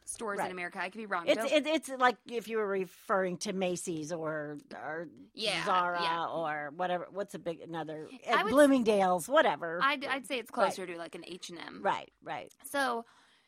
stores 0.05 0.39
Right. 0.39 0.45
in 0.47 0.51
America. 0.51 0.79
I 0.81 0.89
could 0.89 0.97
be 0.97 1.05
wrong. 1.05 1.25
It's 1.27 1.51
it, 1.51 1.65
it's 1.67 1.89
like 1.89 2.17
if 2.29 2.47
you 2.47 2.57
were 2.57 2.67
referring 2.67 3.37
to 3.39 3.53
Macy's 3.53 4.11
or 4.11 4.57
or 4.73 5.07
Yeah, 5.33 5.63
Zara 5.65 6.01
yeah. 6.01 6.25
or 6.25 6.71
whatever. 6.75 7.07
What's 7.11 7.33
a 7.33 7.39
big 7.39 7.61
another 7.61 8.07
would- 8.43 8.49
Bloomingdale's, 8.51 9.27
whatever. 9.27 9.79
I'd 9.81 10.05
I'd 10.05 10.25
say 10.27 10.37
it's 10.39 10.51
closer 10.51 10.85
to 10.85 10.97
like 10.97 11.15
an 11.15 11.23
H 11.27 11.49
and 11.49 11.59
M. 11.59 11.81
right, 11.83 12.11
right. 12.23 12.51
So, 12.71 13.05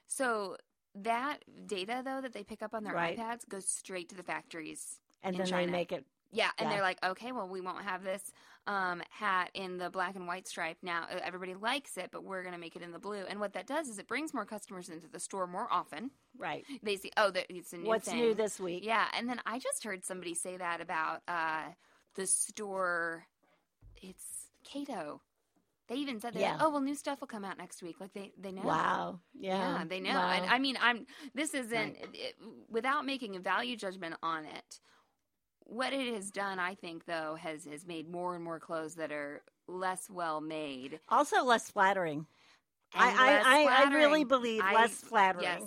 so 0.08 0.58
that 0.96 1.40
data 1.66 2.02
though 2.06 2.22
that 2.22 2.34
they 2.34 2.44
pick 2.44 2.62
up 2.62 2.74
on 2.74 2.84
their 2.84 2.94
Right. 2.94 3.18
iPads 3.18 3.48
goes 3.48 3.66
straight 3.68 4.10
to 4.10 4.16
the 4.16 4.24
factories. 4.24 5.00
And 5.24 5.36
in 5.36 5.40
then 5.40 5.48
China. 5.48 5.66
they 5.68 5.72
make 5.72 5.92
it 5.92 6.06
Yeah, 6.36 6.50
and 6.58 6.68
Yeah. 6.68 6.74
they're 6.76 6.82
like, 6.82 6.98
okay, 7.06 7.32
well, 7.32 7.48
we 7.48 7.62
won't 7.62 7.84
have 7.84 8.04
this 8.04 8.32
um, 8.66 9.04
hat 9.12 9.52
in 9.54 9.78
the 9.78 9.90
black 9.92 10.16
and 10.16 10.26
white 10.26 10.48
stripe 10.48 10.78
now. 10.82 11.04
Uh, 11.04 11.20
Everybody 11.24 11.54
likes 11.54 11.96
it, 11.98 12.10
but 12.12 12.24
we're 12.24 12.42
going 12.42 12.54
to 12.56 12.60
make 12.60 12.76
it 12.76 12.82
in 12.82 12.92
the 12.92 12.98
blue. 12.98 13.24
And 13.30 13.40
what 13.40 13.54
that 13.54 13.68
does 13.68 13.88
is 13.88 14.00
it 14.00 14.08
brings 14.08 14.34
more 14.34 14.44
customers 14.46 14.90
into 14.90 15.08
the 15.08 15.20
store 15.20 15.46
more 15.46 15.68
often. 15.72 16.10
right. 16.38 16.66
They 16.82 16.96
see, 16.96 17.12
oh, 17.18 17.32
it's 17.36 17.74
a 17.74 17.78
new 17.78 17.88
What's 17.88 18.06
thing. 18.10 18.18
new 18.20 18.34
this 18.34 18.60
week? 18.60 18.84
Yeah, 18.84 19.06
and 19.16 19.30
then 19.30 19.42
I 19.46 19.60
just 19.60 19.84
heard 19.84 20.04
somebody 20.06 20.34
say 20.34 20.58
that 20.58 20.82
about 20.82 21.22
uh, 21.28 21.66
the 22.16 22.26
store. 22.26 23.26
It's 24.02 24.48
Cato. 24.64 25.22
They 25.90 25.96
even 25.96 26.20
said, 26.20 26.34
they're 26.34 26.50
like, 26.52 26.62
"Oh, 26.62 26.70
well, 26.70 26.82
new 26.82 26.96
stuff 26.96 27.20
will 27.20 27.28
come 27.28 27.44
out 27.44 27.58
next 27.58 27.84
week." 27.84 28.00
Like 28.00 28.14
they 28.14 28.32
they 28.38 28.52
know. 28.52 28.62
Wow. 28.64 29.20
Yeah. 29.38 29.80
Yeah, 29.80 29.84
they 29.86 30.00
know. 30.00 30.12
Wow. 30.14 30.30
And 30.32 30.46
I 30.50 30.58
mean, 30.60 30.78
I'm. 30.82 31.06
This 31.34 31.54
isn't 31.54 31.72
Right. 31.74 32.08
it, 32.14 32.36
without 32.70 33.06
making 33.06 33.36
a 33.36 33.40
value 33.40 33.76
judgment 33.76 34.16
on 34.24 34.46
it. 34.46 34.80
What 35.66 35.94
it 35.94 36.14
has 36.14 36.30
done, 36.32 36.60
I 36.60 36.76
think, 36.76 37.06
though, 37.06 37.36
has 37.36 37.66
has 37.66 37.86
made 37.86 38.10
more 38.10 38.36
and 38.36 38.44
more 38.44 38.60
clothes 38.60 38.96
that 38.96 39.12
are 39.12 39.42
less 39.68 40.10
well 40.10 40.42
made. 40.42 41.00
also 41.10 41.44
less 41.44 41.70
flattering. 41.70 42.28
I, 42.94 43.08
less 43.08 43.46
I, 43.46 43.64
I, 43.64 43.86
I 43.86 43.94
really 43.96 44.24
believe 44.24 44.62
I- 44.64 44.74
less 44.76 44.92
flattering 45.02 45.44
Yes, 45.46 45.64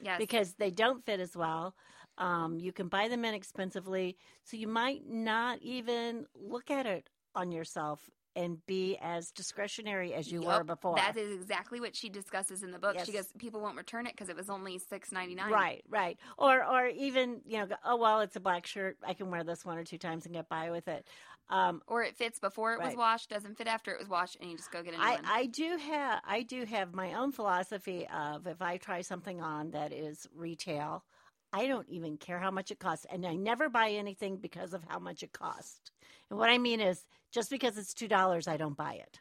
yes. 0.00 0.18
because 0.18 0.54
they 0.54 0.70
don't 0.70 1.04
fit 1.04 1.20
as 1.20 1.36
well. 1.36 1.74
Um, 2.18 2.58
you 2.58 2.72
can 2.72 2.88
buy 2.88 3.08
them 3.08 3.24
inexpensively, 3.24 4.16
so 4.42 4.56
you 4.56 4.66
might 4.68 5.02
not 5.06 5.60
even 5.60 6.26
look 6.34 6.70
at 6.70 6.86
it 6.86 7.08
on 7.34 7.52
yourself 7.52 8.00
and 8.36 8.64
be 8.66 8.98
as 9.00 9.32
discretionary 9.32 10.14
as 10.14 10.30
you 10.30 10.42
were 10.42 10.62
before. 10.62 10.94
That 10.94 11.16
is 11.16 11.34
exactly 11.34 11.80
what 11.80 11.96
she 11.96 12.08
discusses 12.08 12.62
in 12.62 12.70
the 12.70 12.78
book. 12.78 12.96
She 13.04 13.12
goes, 13.12 13.26
people 13.38 13.60
won't 13.60 13.76
return 13.76 14.06
it 14.06 14.12
because 14.12 14.28
it 14.28 14.36
was 14.36 14.50
only 14.50 14.78
six 14.78 15.10
ninety 15.10 15.34
nine. 15.34 15.50
Right, 15.50 15.82
right. 15.88 16.18
Or 16.38 16.64
or 16.64 16.86
even, 16.86 17.40
you 17.46 17.58
know, 17.58 17.68
oh 17.84 17.96
well, 17.96 18.20
it's 18.20 18.36
a 18.36 18.40
black 18.40 18.66
shirt. 18.66 18.98
I 19.04 19.14
can 19.14 19.30
wear 19.30 19.42
this 19.42 19.64
one 19.64 19.78
or 19.78 19.84
two 19.84 19.98
times 19.98 20.26
and 20.26 20.34
get 20.34 20.48
by 20.48 20.70
with 20.70 20.86
it. 20.86 21.08
Um, 21.48 21.80
Or 21.86 22.02
it 22.02 22.16
fits 22.16 22.38
before 22.40 22.74
it 22.74 22.82
was 22.82 22.96
washed, 22.96 23.30
doesn't 23.30 23.56
fit 23.56 23.68
after 23.68 23.92
it 23.92 24.00
was 24.00 24.08
washed, 24.08 24.36
and 24.40 24.50
you 24.50 24.56
just 24.56 24.72
go 24.72 24.82
get 24.82 24.94
a 24.94 24.96
new 24.96 25.02
I, 25.02 25.14
one. 25.14 25.24
I 25.24 25.46
do 25.46 25.76
have 25.76 26.20
I 26.26 26.42
do 26.42 26.64
have 26.64 26.92
my 26.92 27.14
own 27.14 27.32
philosophy 27.32 28.06
of 28.12 28.46
if 28.46 28.60
I 28.60 28.76
try 28.78 29.00
something 29.02 29.40
on 29.40 29.70
that 29.70 29.92
is 29.92 30.28
retail, 30.34 31.04
I 31.52 31.68
don't 31.68 31.88
even 31.88 32.16
care 32.16 32.40
how 32.40 32.50
much 32.50 32.70
it 32.72 32.80
costs, 32.80 33.06
and 33.08 33.24
I 33.24 33.34
never 33.36 33.68
buy 33.68 33.90
anything 33.90 34.38
because 34.38 34.74
of 34.74 34.82
how 34.88 34.98
much 34.98 35.22
it 35.22 35.32
costs. 35.32 35.92
And 36.28 36.38
what 36.38 36.50
I 36.50 36.58
mean 36.58 36.80
is, 36.80 37.06
just 37.36 37.50
because 37.50 37.76
it's 37.76 37.92
two 37.92 38.08
dollars, 38.08 38.48
I 38.48 38.56
don't 38.56 38.76
buy 38.76 38.94
it. 38.94 39.20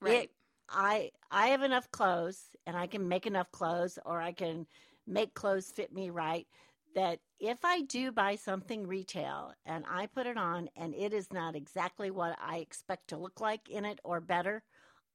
right. 0.00 0.24
It, 0.24 0.30
I 0.70 1.10
I 1.32 1.48
have 1.48 1.62
enough 1.62 1.90
clothes, 1.90 2.38
and 2.64 2.76
I 2.76 2.86
can 2.86 3.08
make 3.08 3.26
enough 3.26 3.50
clothes, 3.50 3.98
or 4.06 4.22
I 4.22 4.30
can 4.30 4.66
make 5.04 5.34
clothes 5.34 5.72
fit 5.72 5.92
me 5.92 6.10
right. 6.10 6.46
That 6.94 7.18
if 7.40 7.58
I 7.64 7.82
do 7.82 8.12
buy 8.12 8.36
something 8.36 8.86
retail 8.86 9.52
and 9.66 9.84
I 9.90 10.06
put 10.06 10.28
it 10.28 10.38
on, 10.38 10.68
and 10.76 10.94
it 10.94 11.12
is 11.12 11.32
not 11.32 11.56
exactly 11.56 12.12
what 12.12 12.38
I 12.40 12.58
expect 12.58 13.08
to 13.08 13.16
look 13.16 13.40
like 13.40 13.68
in 13.68 13.84
it 13.84 13.98
or 14.04 14.20
better, 14.20 14.62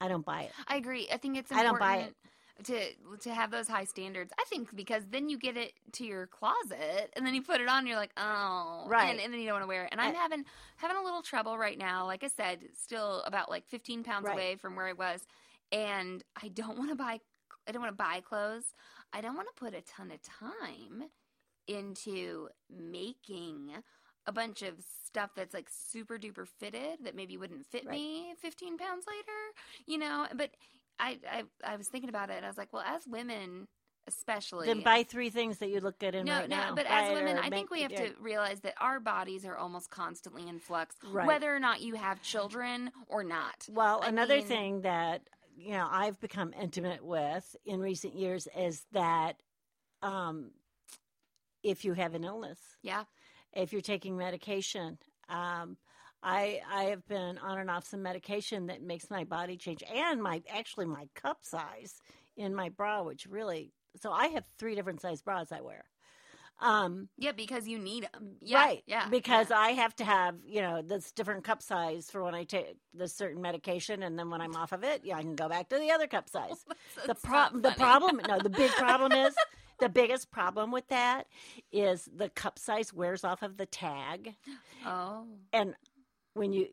I 0.02 0.10
don't 0.10 0.26
buy 0.26 0.42
it. 0.42 0.52
I 0.68 0.76
agree. 0.76 1.08
I 1.12 1.16
think 1.16 1.38
it's 1.38 1.54
I 1.54 1.64
don't 1.64 1.80
buy 1.80 2.00
it. 2.00 2.16
To 2.66 2.80
to 3.22 3.34
have 3.34 3.52
those 3.52 3.68
high 3.68 3.86
standards. 3.86 4.32
I 4.40 4.44
think 4.50 4.76
because 4.76 5.04
then 5.10 5.30
you 5.30 5.38
get 5.38 5.56
it 5.58 5.74
to 5.94 6.06
your 6.06 6.28
closet 6.28 7.12
and 7.16 7.26
then 7.26 7.34
you 7.34 7.42
put 7.42 7.62
it 7.62 7.68
on 7.70 7.80
and 7.80 7.88
you're 7.88 7.98
like, 7.98 8.12
"Oh." 8.18 8.86
Right. 8.88 9.10
And, 9.12 9.20
and 9.20 9.34
then 9.34 9.40
you 9.40 9.46
don't 9.48 9.56
want 9.56 9.64
to 9.64 9.68
wear 9.68 9.86
it. 9.86 9.90
And 9.92 10.00
I'm 10.02 10.10
And- 10.10 10.18
having 10.18 10.46
having 10.78 10.98
a 10.98 11.04
little 11.04 11.22
trouble 11.22 11.58
right 11.58 11.78
now. 11.78 12.06
Like 12.06 12.24
I 12.24 12.28
said, 12.28 12.60
still 12.74 13.22
about 13.24 13.50
like 13.50 13.66
15 13.68 14.04
pounds 14.04 14.26
Right. 14.26 14.34
away 14.34 14.56
from 14.56 14.76
where 14.76 14.88
I 14.88 14.94
was 14.94 15.26
and 15.72 16.24
I 16.42 16.48
don't 16.50 16.78
want 16.78 16.90
to 16.90 16.96
buy 16.96 17.20
I 17.68 17.72
don't 17.72 17.82
want 17.82 17.94
to 17.94 18.04
buy 18.04 18.22
clothes. 18.22 18.74
I 19.14 19.22
don't 19.22 19.36
want 19.36 19.48
to 19.56 19.60
put 19.60 19.74
a 19.74 19.82
ton 19.82 20.12
of 20.12 20.20
time 20.22 21.10
into 21.68 22.50
making 22.70 23.72
a 24.26 24.32
bunch 24.32 24.62
of 24.62 24.74
stuff 25.06 25.32
that's 25.36 25.54
like 25.54 25.70
super 25.70 26.18
duper 26.18 26.48
fitted 26.48 27.00
that 27.04 27.16
maybe 27.16 27.38
wouldn't 27.38 27.66
fit 27.66 27.86
Right. 27.86 27.94
me 27.94 28.34
15 28.40 28.78
pounds 28.78 29.06
later, 29.08 29.54
you 29.86 29.98
know. 29.98 30.28
But 30.36 30.52
I, 31.00 31.18
I, 31.32 31.44
I 31.64 31.76
was 31.78 31.88
thinking 31.88 32.10
about 32.10 32.30
it 32.30 32.34
and 32.38 32.46
I 32.46 32.50
was 32.50 32.58
like, 32.58 32.74
well, 32.74 32.84
as 32.86 33.08
women, 33.08 33.68
especially. 34.08 34.68
Then 34.68 34.82
buy 34.82 35.04
three 35.04 35.30
things 35.30 35.60
that 35.60 35.70
you 35.70 35.80
look 35.80 36.00
good 36.00 36.16
in 36.16 36.26
no, 36.26 36.40
right 36.40 36.50
no, 36.50 36.56
now. 36.58 36.76
but 36.76 36.88
Buy 36.88 37.02
as 37.10 37.14
women, 37.16 37.38
I 37.38 37.50
think 37.50 37.72
we 37.72 37.82
have 37.84 37.96
to 37.96 38.12
realize 38.20 38.60
that 38.62 38.74
our 38.80 39.00
bodies 39.00 39.46
are 39.46 39.56
almost 39.58 39.90
constantly 39.90 40.48
in 40.48 40.60
flux, 40.60 40.96
Right. 41.10 41.28
whether 41.28 41.56
or 41.56 41.60
not 41.60 41.82
you 41.82 41.96
have 41.96 42.22
children 42.22 42.92
or 43.08 43.24
not. 43.24 43.66
Well, 43.70 44.02
I 44.04 44.10
another 44.10 44.38
mean- 44.38 44.46
thing 44.46 44.82
that 44.82 45.22
you 45.58 45.72
know 45.72 45.88
I've 45.92 46.20
become 46.22 46.54
intimate 46.60 47.04
with 47.04 47.56
in 47.66 47.80
recent 47.82 48.16
years 48.16 48.48
is 48.58 48.86
that 48.94 49.34
um, 50.02 50.52
if 51.64 51.84
you 51.86 51.94
have 51.94 52.14
an 52.16 52.24
illness, 52.24 52.60
Yeah, 52.82 53.04
if 53.54 53.74
you're 53.74 53.82
taking 53.82 54.18
medication, 54.18 54.98
um, 55.28 55.78
I 56.24 56.62
I 56.72 56.84
have 56.86 57.08
been 57.08 57.38
on 57.38 57.60
and 57.60 57.70
off 57.70 57.88
some 57.88 58.02
medication 58.02 58.68
that 58.68 58.82
makes 58.82 59.10
my 59.10 59.24
body 59.24 59.58
change 59.58 59.84
and 59.94 60.22
my 60.22 60.42
actually 60.50 60.86
my 60.86 61.08
cup 61.16 61.40
size 61.44 61.96
in 62.38 62.56
my 62.56 62.70
bra, 62.70 63.04
which 63.04 63.26
really 63.26 63.72
so 64.02 64.12
I 64.12 64.28
have 64.28 64.46
three 64.58 64.76
different 64.76 65.02
size 65.02 65.22
bras 65.22 65.52
I 65.52 65.62
wear. 65.62 65.86
Um, 66.62 67.08
yeah, 67.18 67.32
because 67.32 67.68
you 67.68 67.80
need 67.80 68.04
them. 68.14 68.36
Yeah, 68.42 68.58
right. 68.66 68.84
Yeah, 68.86 69.08
Because 69.10 69.50
yeah. 69.50 69.58
I 69.60 69.70
have 69.72 69.96
to 69.98 70.04
have, 70.04 70.36
you 70.46 70.62
know, 70.62 70.82
this 70.82 71.12
different 71.14 71.46
cup 71.46 71.62
size 71.62 72.10
for 72.12 72.22
when 72.24 72.36
I 72.36 72.44
take 72.44 72.76
this 72.94 73.16
certain 73.16 73.42
medication, 73.42 74.04
and 74.04 74.20
then 74.20 74.30
when 74.30 74.42
I'm 74.42 74.56
off 74.58 74.74
of 74.74 74.84
it, 74.84 75.02
yeah, 75.06 75.16
I 75.18 75.22
can 75.22 75.36
go 75.36 75.48
back 75.48 75.70
to 75.70 75.78
the 75.80 75.92
other 75.92 76.08
cup 76.08 76.28
size. 76.30 76.66
the 77.06 77.16
problem, 77.16 77.62
the 77.62 77.72
problem, 77.72 78.20
no, 78.28 78.40
the 78.40 78.50
big 78.50 78.72
problem 78.78 79.14
is 79.14 79.34
the 79.80 79.88
biggest 79.90 80.32
problem 80.32 80.72
with 80.72 80.88
that 80.90 81.28
is 81.72 82.10
the 82.14 82.30
cup 82.30 82.60
size 82.60 82.94
wears 82.94 83.24
off 83.24 83.42
of 83.42 83.56
the 83.56 83.66
tag, 83.66 84.36
Oh, 84.86 85.26
and 85.54 85.76
when 86.40 86.54
you 86.54 86.68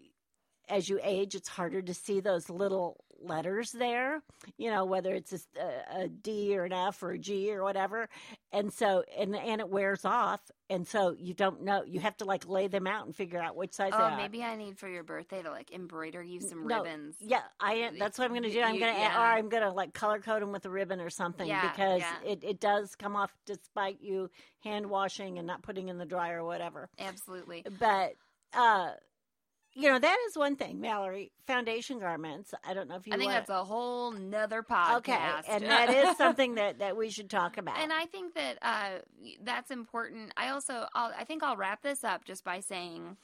as 0.69 0.89
you 0.89 0.99
age, 1.03 1.35
it's 1.35 1.49
harder 1.49 1.81
to 1.83 1.95
see 1.95 2.21
those 2.21 2.51
little 2.51 3.05
letters 3.23 3.73
there, 3.73 4.21
you 4.59 4.71
know, 4.71 4.85
whether 4.85 5.15
it's 5.15 5.33
a, 5.33 6.03
a 6.03 6.09
D 6.09 6.57
or 6.57 6.65
an 6.65 6.73
F 6.73 7.03
or 7.03 7.13
a 7.13 7.19
G 7.19 7.53
or 7.53 7.63
whatever. 7.63 8.09
And 8.53 8.73
so, 8.73 9.05
and, 9.17 9.35
and 9.35 9.61
it 9.61 9.69
wears 9.69 10.05
off. 10.05 10.41
And 10.69 10.87
so 10.87 11.15
you 11.17 11.35
don't 11.35 11.63
know, 11.63 11.85
you 11.87 12.01
have 12.01 12.17
to 12.19 12.25
like 12.25 12.49
lay 12.49 12.67
them 12.67 12.87
out 12.87 13.07
and 13.07 13.15
figure 13.15 13.41
out 13.41 13.57
which 13.57 13.73
size 13.75 13.93
they 13.93 13.99
oh, 13.99 14.17
maybe 14.17 14.43
I 14.43 14.57
need 14.57 14.77
for 14.77 14.89
your 14.89 15.05
birthday 15.05 15.43
to 15.43 15.51
like 15.51 15.71
embroider 15.71 16.23
you 16.23 16.41
some 16.41 16.67
No, 16.67 16.83
ribbons. 16.83 17.17
Yeah, 17.21 17.43
I. 17.61 17.91
That's 17.97 18.19
what 18.19 18.25
I'm 18.25 18.33
going 18.33 18.43
to 18.43 18.53
do. 18.53 18.61
I'm 18.61 18.79
going 18.79 18.93
to, 18.93 19.01
yeah. 19.01 19.17
or 19.17 19.25
I'm 19.25 19.49
going 19.49 19.63
to 19.63 19.71
like 19.71 19.95
color 19.95 20.19
code 20.19 20.43
them 20.43 20.53
with 20.53 20.67
a 20.67 20.71
ribbon 20.71 21.01
or 21.01 21.11
something 21.11 21.47
Yeah, 21.47 21.71
because 21.71 22.01
yeah. 22.01 22.33
it, 22.33 22.43
it 22.43 22.61
does 22.61 22.97
come 22.97 23.15
off 23.15 23.33
despite 23.47 24.01
you 24.01 24.31
hand 24.65 24.91
washing 24.91 25.39
and 25.39 25.47
not 25.47 25.63
putting 25.63 25.89
in 25.89 25.99
the 25.99 26.07
dryer 26.07 26.43
or 26.43 26.45
whatever. 26.45 26.89
Absolutely. 26.99 27.65
But 27.79 28.15
uh, 28.53 28.91
you 29.79 29.91
know 29.91 29.99
that 29.99 30.17
is 30.29 30.37
one 30.39 30.57
thing, 30.57 30.81
Mallory. 30.81 31.33
Foundation 31.47 31.99
garments. 31.99 32.55
I 32.67 32.73
don't 32.73 32.89
know 32.89 32.97
if 32.97 33.07
you. 33.07 33.13
I 33.13 33.17
think 33.17 33.29
wanna- 33.29 33.41
that's 33.41 33.51
a 33.51 33.63
whole 33.63 34.11
nother 34.11 34.63
podcast. 34.63 34.97
okay, 34.97 35.19
and 35.49 35.65
that 35.65 35.91
is 35.91 36.17
something 36.19 36.55
that 36.55 36.79
that 36.79 36.97
we 36.97 37.11
should 37.11 37.29
talk 37.29 37.59
about. 37.59 37.79
And 37.79 37.93
I 37.93 38.07
think 38.07 38.35
that 38.35 38.59
uh, 38.63 38.99
that's 39.45 39.71
important. 39.71 40.33
I 40.37 40.49
also, 40.49 40.87
I'll, 40.95 41.13
I 41.19 41.25
think 41.25 41.43
I'll 41.43 41.57
wrap 41.57 41.83
this 41.83 42.05
up 42.05 42.25
just 42.25 42.43
by 42.43 42.61
saying 42.61 43.19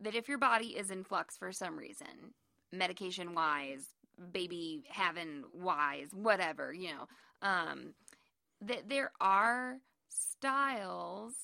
that 0.00 0.14
if 0.14 0.28
your 0.28 0.38
body 0.38 0.76
is 0.76 0.90
in 0.90 1.04
flux 1.04 1.36
for 1.38 1.52
some 1.52 1.76
reason, 1.78 2.34
medication 2.70 3.34
wise, 3.34 3.86
baby 4.32 4.84
having 4.90 5.44
wise, 5.54 6.08
whatever, 6.12 6.72
you 6.72 6.90
know, 6.90 7.08
um, 7.40 7.94
that 8.60 8.88
there 8.88 9.10
are 9.20 9.78
styles, 10.08 11.34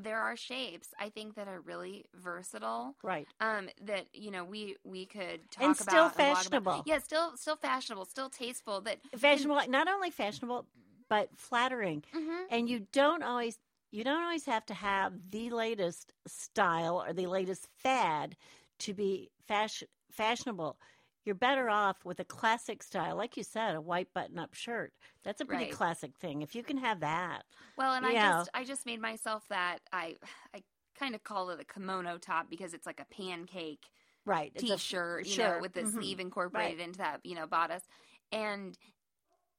there 0.00 0.18
are 0.20 0.36
shapes. 0.36 0.88
I 0.98 1.08
think 1.10 1.34
that 1.34 1.48
are 1.48 1.60
really 1.60 2.04
versatile. 2.14 2.96
right. 3.02 3.26
Um, 3.40 3.68
that 3.82 4.06
you 4.12 4.30
know 4.30 4.44
we 4.44 4.76
we 4.84 5.06
could 5.06 5.50
talk 5.50 5.64
And 5.64 5.80
about 5.80 5.92
still 5.92 6.04
and 6.04 6.14
blog 6.14 6.26
about. 6.26 6.36
fashionable. 6.36 6.82
Yeah, 6.86 6.98
still 6.98 7.36
still 7.36 7.56
fashionable, 7.56 8.04
still 8.06 8.30
tasteful. 8.30 8.80
That 8.82 8.98
Fashionable, 9.16 9.68
not 9.68 9.88
only 9.88 10.10
fashionable 10.10 10.66
but 11.08 11.28
flattering. 11.36 12.02
Mhm. 12.14 12.46
And 12.50 12.68
you 12.68 12.86
don't 12.92 13.22
always 13.22 13.58
you 13.90 14.04
don't 14.04 14.22
always 14.22 14.46
have 14.46 14.64
to 14.66 14.74
have 14.74 15.30
the 15.30 15.50
latest 15.50 16.12
style 16.26 17.02
or 17.02 17.12
the 17.12 17.26
latest 17.26 17.68
fad 17.78 18.36
to 18.80 18.94
be 18.94 19.30
fashion 19.46 19.88
fashionable. 20.10 20.78
You're 21.24 21.34
better 21.36 21.68
off 21.70 22.04
with 22.04 22.20
a 22.20 22.24
classic 22.24 22.82
style, 22.82 23.16
like 23.16 23.36
you 23.36 23.42
said, 23.44 23.74
a 23.76 23.80
white 23.80 24.12
button-up 24.12 24.54
shirt. 24.54 24.94
That's 25.24 25.40
a 25.40 25.46
pretty 25.46 25.66
Right. 25.66 25.68
classic 25.68 26.18
thing. 26.18 26.42
If 26.42 26.54
you 26.54 26.64
can 26.64 26.78
have 26.78 27.00
that, 27.00 27.44
Well, 27.76 27.94
and 27.94 28.04
I 28.06 28.16
Yeah. 28.16 28.16
just 28.16 28.48
I 28.54 28.64
just 28.64 28.86
made 28.86 29.00
myself 29.00 29.46
that 29.48 29.80
I 29.92 30.18
I 30.54 30.62
kind 30.94 31.14
of 31.14 31.22
call 31.22 31.50
it 31.50 31.60
a 31.60 31.64
kimono 31.64 32.18
top 32.18 32.50
because 32.50 32.74
it's 32.74 32.86
like 32.86 33.00
a 33.00 33.06
pancake 33.06 33.90
right? 34.24 34.52
it's 34.54 34.70
a- 34.70 34.80
t-shirt, 34.80 35.26
you 35.26 35.36
sure, 35.36 35.38
know, 35.38 35.58
with 35.58 35.74
the 35.74 35.84
mhm, 35.84 35.86
sleeve 35.86 36.20
incorporated 36.20 36.80
into 36.80 36.98
that, 36.98 37.20
you 37.24 37.34
know, 37.36 37.46
bodice, 37.46 37.86
and 38.32 38.78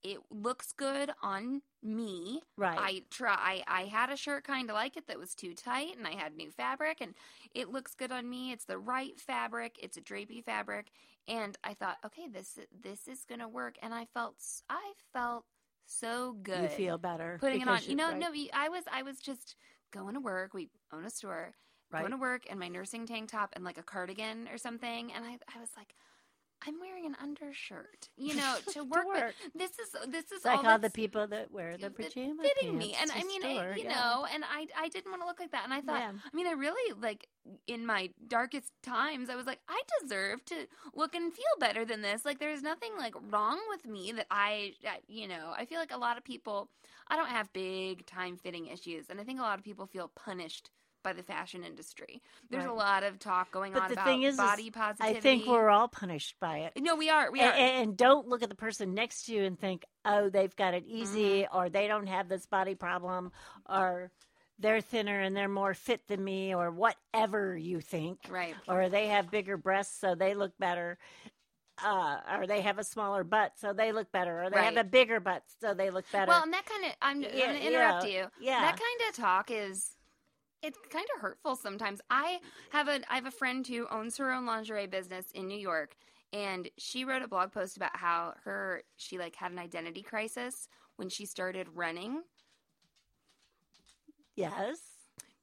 it 0.04 0.20
looks 0.30 0.74
good 0.74 1.12
on 1.22 1.62
me. 1.82 2.42
Right. 2.58 2.78
I 2.80 3.04
try. 3.10 3.36
I, 3.68 3.82
I 3.82 3.82
had 3.86 4.10
a 4.10 4.18
shirt 4.18 4.44
kind 4.44 4.70
of 4.70 4.74
like 4.76 4.98
it 4.98 5.08
that 5.08 5.20
was 5.20 5.34
too 5.34 5.54
tight, 5.54 5.98
and 5.98 6.06
I 6.06 6.14
had 6.14 6.36
new 6.36 6.52
fabric, 6.52 6.98
and 7.02 7.14
it 7.54 7.70
looks 7.70 7.96
good 7.96 8.12
on 8.12 8.30
me. 8.30 8.52
It's 8.52 8.66
the 8.66 8.78
right 8.78 9.20
fabric. 9.20 9.78
It's 9.82 9.98
a 9.98 10.02
drapey 10.02 10.44
fabric, 10.44 10.88
and 11.28 11.58
I 11.64 11.74
thought, 11.74 11.98
okay, 12.06 12.28
this 12.28 12.60
this 12.82 13.08
is 13.08 13.26
gonna 13.26 13.48
work, 13.48 13.76
and 13.82 13.94
I 13.94 14.06
felt 14.14 14.36
I 14.70 14.94
felt 15.14 15.46
so 15.86 16.38
good 16.44 16.64
you 16.64 16.68
feel 16.70 16.98
better 16.98 17.38
putting 17.40 17.62
it 17.62 17.68
on. 17.68 17.80
You 17.86 17.96
know, 17.96 18.10
right, 18.12 18.20
no, 18.20 18.34
I 18.54 18.70
was 18.70 18.84
I 18.92 19.04
was 19.04 19.20
just 19.20 19.56
going 19.92 20.16
to 20.16 20.20
work. 20.20 20.54
We 20.54 20.70
own 20.92 21.06
a 21.06 21.10
store. 21.10 21.54
right. 21.92 22.00
Going 22.00 22.12
to 22.12 22.18
work 22.18 22.46
in 22.48 22.58
my 22.58 22.68
nursing 22.68 23.06
tank 23.06 23.32
top 23.32 23.52
and 23.54 23.64
like 23.64 23.78
a 23.78 23.84
cardigan 23.84 24.48
or 24.52 24.58
something, 24.58 25.12
and 25.14 25.26
I 25.26 25.38
I 25.56 25.60
was 25.60 25.70
like. 25.78 25.94
I'm 26.66 26.80
wearing 26.80 27.06
an 27.06 27.16
undershirt, 27.22 28.10
you 28.18 28.36
know, 28.40 28.56
to 28.72 28.84
work. 28.84 29.06
with. 29.08 29.22
work. 29.22 29.36
This 29.56 29.72
is 29.80 29.90
this 30.10 30.32
is 30.32 30.46
like 30.46 30.60
all 30.64 30.72
all 30.72 30.80
the 30.80 30.90
people 30.90 31.28
that 31.28 31.52
wear 31.52 31.78
the 31.78 31.90
pajama 31.90 32.44
fitting 32.44 32.78
me, 32.78 32.96
and 33.00 33.10
to 33.12 33.18
I 33.18 33.24
mean, 33.24 33.42
store, 33.42 33.74
I, 33.74 33.76
you 33.76 33.84
yeah. 33.84 33.96
know, 33.96 34.26
and 34.34 34.44
I 34.44 34.68
I 34.78 34.90
didn't 34.90 35.12
want 35.12 35.22
to 35.22 35.28
look 35.28 35.40
like 35.40 35.52
that, 35.52 35.64
and 35.64 35.74
I 35.74 35.82
thought, 35.82 36.00
Yeah. 36.00 36.12
I 36.12 36.36
mean, 36.36 36.48
I 36.48 36.52
really 36.52 36.94
like 37.00 37.28
in 37.68 37.86
my 37.86 38.10
darkest 38.28 38.72
times, 38.84 39.30
I 39.30 39.36
was 39.36 39.46
like, 39.46 39.60
I 39.68 39.82
deserve 40.02 40.46
to 40.46 40.68
look 40.94 41.14
and 41.16 41.34
feel 41.34 41.44
better 41.60 41.86
than 41.86 42.02
this. 42.02 42.24
Like, 42.26 42.40
there's 42.40 42.62
nothing 42.62 42.92
like 42.98 43.16
wrong 43.32 43.60
with 43.70 43.86
me 43.86 44.14
that 44.14 44.28
I, 44.32 44.74
you 45.08 45.28
know, 45.28 45.54
I 45.58 45.66
feel 45.66 45.80
like 45.80 45.94
a 45.94 45.98
lot 45.98 46.18
of 46.18 46.24
people, 46.24 46.70
I 47.10 47.16
don't 47.16 47.30
have 47.30 47.52
big 47.54 48.06
time 48.06 48.38
fitting 48.38 48.68
issues, 48.68 49.08
and 49.10 49.20
I 49.20 49.24
think 49.24 49.40
a 49.40 49.44
lot 49.44 49.60
of 49.60 49.66
people 49.66 49.86
feel 49.86 50.10
punished 50.16 50.70
by 51.04 51.14
the 51.14 51.24
fashion 51.24 51.64
industry. 51.64 52.22
There's 52.50 52.66
a 52.66 52.72
lot 52.72 53.04
of 53.04 53.20
talk 53.20 53.52
going 53.52 53.74
But 53.74 53.84
on 53.84 53.88
the 53.90 53.94
about 54.02 54.20
is, 54.24 54.38
body 54.38 54.72
positivity. 54.72 55.18
I 55.18 55.22
think 55.22 55.46
we're 55.46 55.70
all 55.70 55.88
punished 55.90 56.36
by 56.40 56.60
it. 56.60 56.74
no, 56.80 56.96
we 56.96 57.10
are, 57.10 57.32
we 57.32 57.42
A- 57.42 57.46
are. 57.46 57.52
And, 57.54 57.96
don't 57.98 58.28
look 58.28 58.42
at 58.42 58.50
the 58.50 58.56
person 58.56 58.94
next 58.94 59.26
to 59.26 59.34
you 59.34 59.44
and 59.44 59.60
think, 59.60 59.84
oh, 60.06 60.30
they've 60.30 60.56
got 60.56 60.74
it 60.74 60.86
easy, 60.88 61.42
Mm-hmm. 61.44 61.58
or 61.58 61.70
they 61.70 61.88
don't 61.88 62.08
have 62.08 62.30
this 62.30 62.46
body 62.46 62.76
problem, 62.76 63.32
or 63.70 64.12
they're 64.60 64.82
thinner 64.82 65.20
and 65.20 65.36
they're 65.36 65.50
more 65.50 65.74
fit 65.74 66.08
than 66.08 66.24
me, 66.24 66.56
or 66.56 66.72
whatever 66.72 67.58
you 67.58 67.82
think. 67.82 68.20
right. 68.30 68.56
Or 68.68 68.88
they 68.90 69.08
have 69.08 69.30
bigger 69.30 69.58
breasts, 69.58 70.00
so 70.00 70.16
they 70.16 70.34
look 70.36 70.58
better. 70.58 70.98
Uh, 71.84 72.18
or 72.38 72.46
they 72.46 72.62
have 72.62 72.78
a 72.78 72.84
smaller 72.84 73.24
butt, 73.24 73.54
so 73.58 73.74
they 73.74 73.92
look 73.92 74.12
better. 74.12 74.44
Or 74.44 74.50
they 74.52 74.64
have 74.64 74.78
a 74.78 74.84
bigger 74.84 75.20
butt, 75.20 75.42
so 75.60 75.74
they 75.74 75.90
look 75.90 76.06
better. 76.12 76.28
Well, 76.30 76.44
and 76.44 76.54
that 76.54 76.66
kind 76.68 76.86
of, 76.86 76.92
I'm, 77.02 77.22
Yeah, 77.24 77.30
I'm 77.30 77.36
going 77.50 77.62
to 77.62 77.68
interrupt 77.68 78.08
you. 78.08 78.26
yeah. 78.40 78.60
That 78.62 78.80
kind 78.80 79.10
of 79.10 79.16
talk 79.16 79.50
is, 79.52 79.93
it's 80.64 80.80
kind 80.90 81.06
of 81.16 81.22
hurtful 81.22 81.56
sometimes. 81.56 82.02
I 82.10 82.40
have 82.72 82.88
a, 82.88 83.02
I 83.12 83.16
have 83.16 83.26
a 83.28 83.32
friend 83.32 83.68
who 83.68 83.88
owns 83.92 84.18
her 84.18 84.32
own 84.32 84.46
lingerie 84.46 84.88
business 84.88 85.28
in 85.36 85.48
New 85.48 85.60
York, 85.60 85.96
and 86.32 86.70
she 86.78 87.06
wrote 87.06 87.22
a 87.22 87.28
blog 87.28 87.52
post 87.52 87.78
about 87.78 87.96
how 87.98 88.36
her, 88.46 88.84
she 88.98 89.20
like 89.20 89.36
had 89.36 89.52
an 89.52 89.60
identity 89.60 90.02
crisis 90.02 90.68
when 90.98 91.10
she 91.10 91.26
started 91.26 91.68
running 91.76 92.24
yes. 94.36 94.80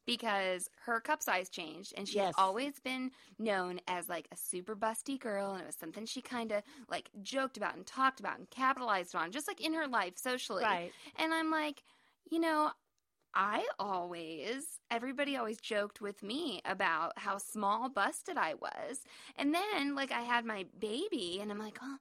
because 0.07 0.69
her 0.87 1.01
cup 1.01 1.23
size 1.23 1.49
changed 1.49 1.93
and 1.97 2.09
she's 2.09 2.17
Yes. 2.17 2.35
always 2.37 2.81
been 2.81 3.11
known 3.39 3.81
as 3.87 4.09
like 4.09 4.27
a 4.33 4.37
super 4.37 4.75
busty 4.75 5.19
girl 5.21 5.53
and 5.53 5.63
it 5.63 5.67
was 5.67 5.77
something 5.77 6.07
she 6.07 6.21
kind 6.21 6.53
of 6.53 6.63
like 6.89 7.11
joked 7.23 7.57
about 7.57 7.77
and 7.77 7.87
talked 7.87 8.19
about 8.21 8.39
and 8.39 8.51
capitalized 8.51 9.15
on 9.15 9.31
just 9.31 9.47
like 9.47 9.61
in 9.61 9.75
her 9.75 9.87
life 9.87 10.15
socially 10.17 10.65
Right. 10.65 10.93
and 11.19 11.33
i'm 11.33 11.51
like 11.51 11.83
you 12.31 12.41
know 12.41 12.71
i 13.35 13.67
always 13.79 14.81
everybody 14.91 15.37
always 15.37 15.61
joked 15.61 16.01
with 16.01 16.23
me 16.23 16.61
about 16.65 17.13
how 17.17 17.39
small 17.39 17.89
busted 17.89 18.37
i 18.37 18.55
was 18.55 19.03
and 19.37 19.55
then 19.55 19.95
like 19.95 20.13
i 20.13 20.21
had 20.21 20.45
my 20.45 20.65
baby 20.79 21.39
and 21.41 21.51
i'm 21.51 21.59
like 21.59 21.79
oh 21.83 21.97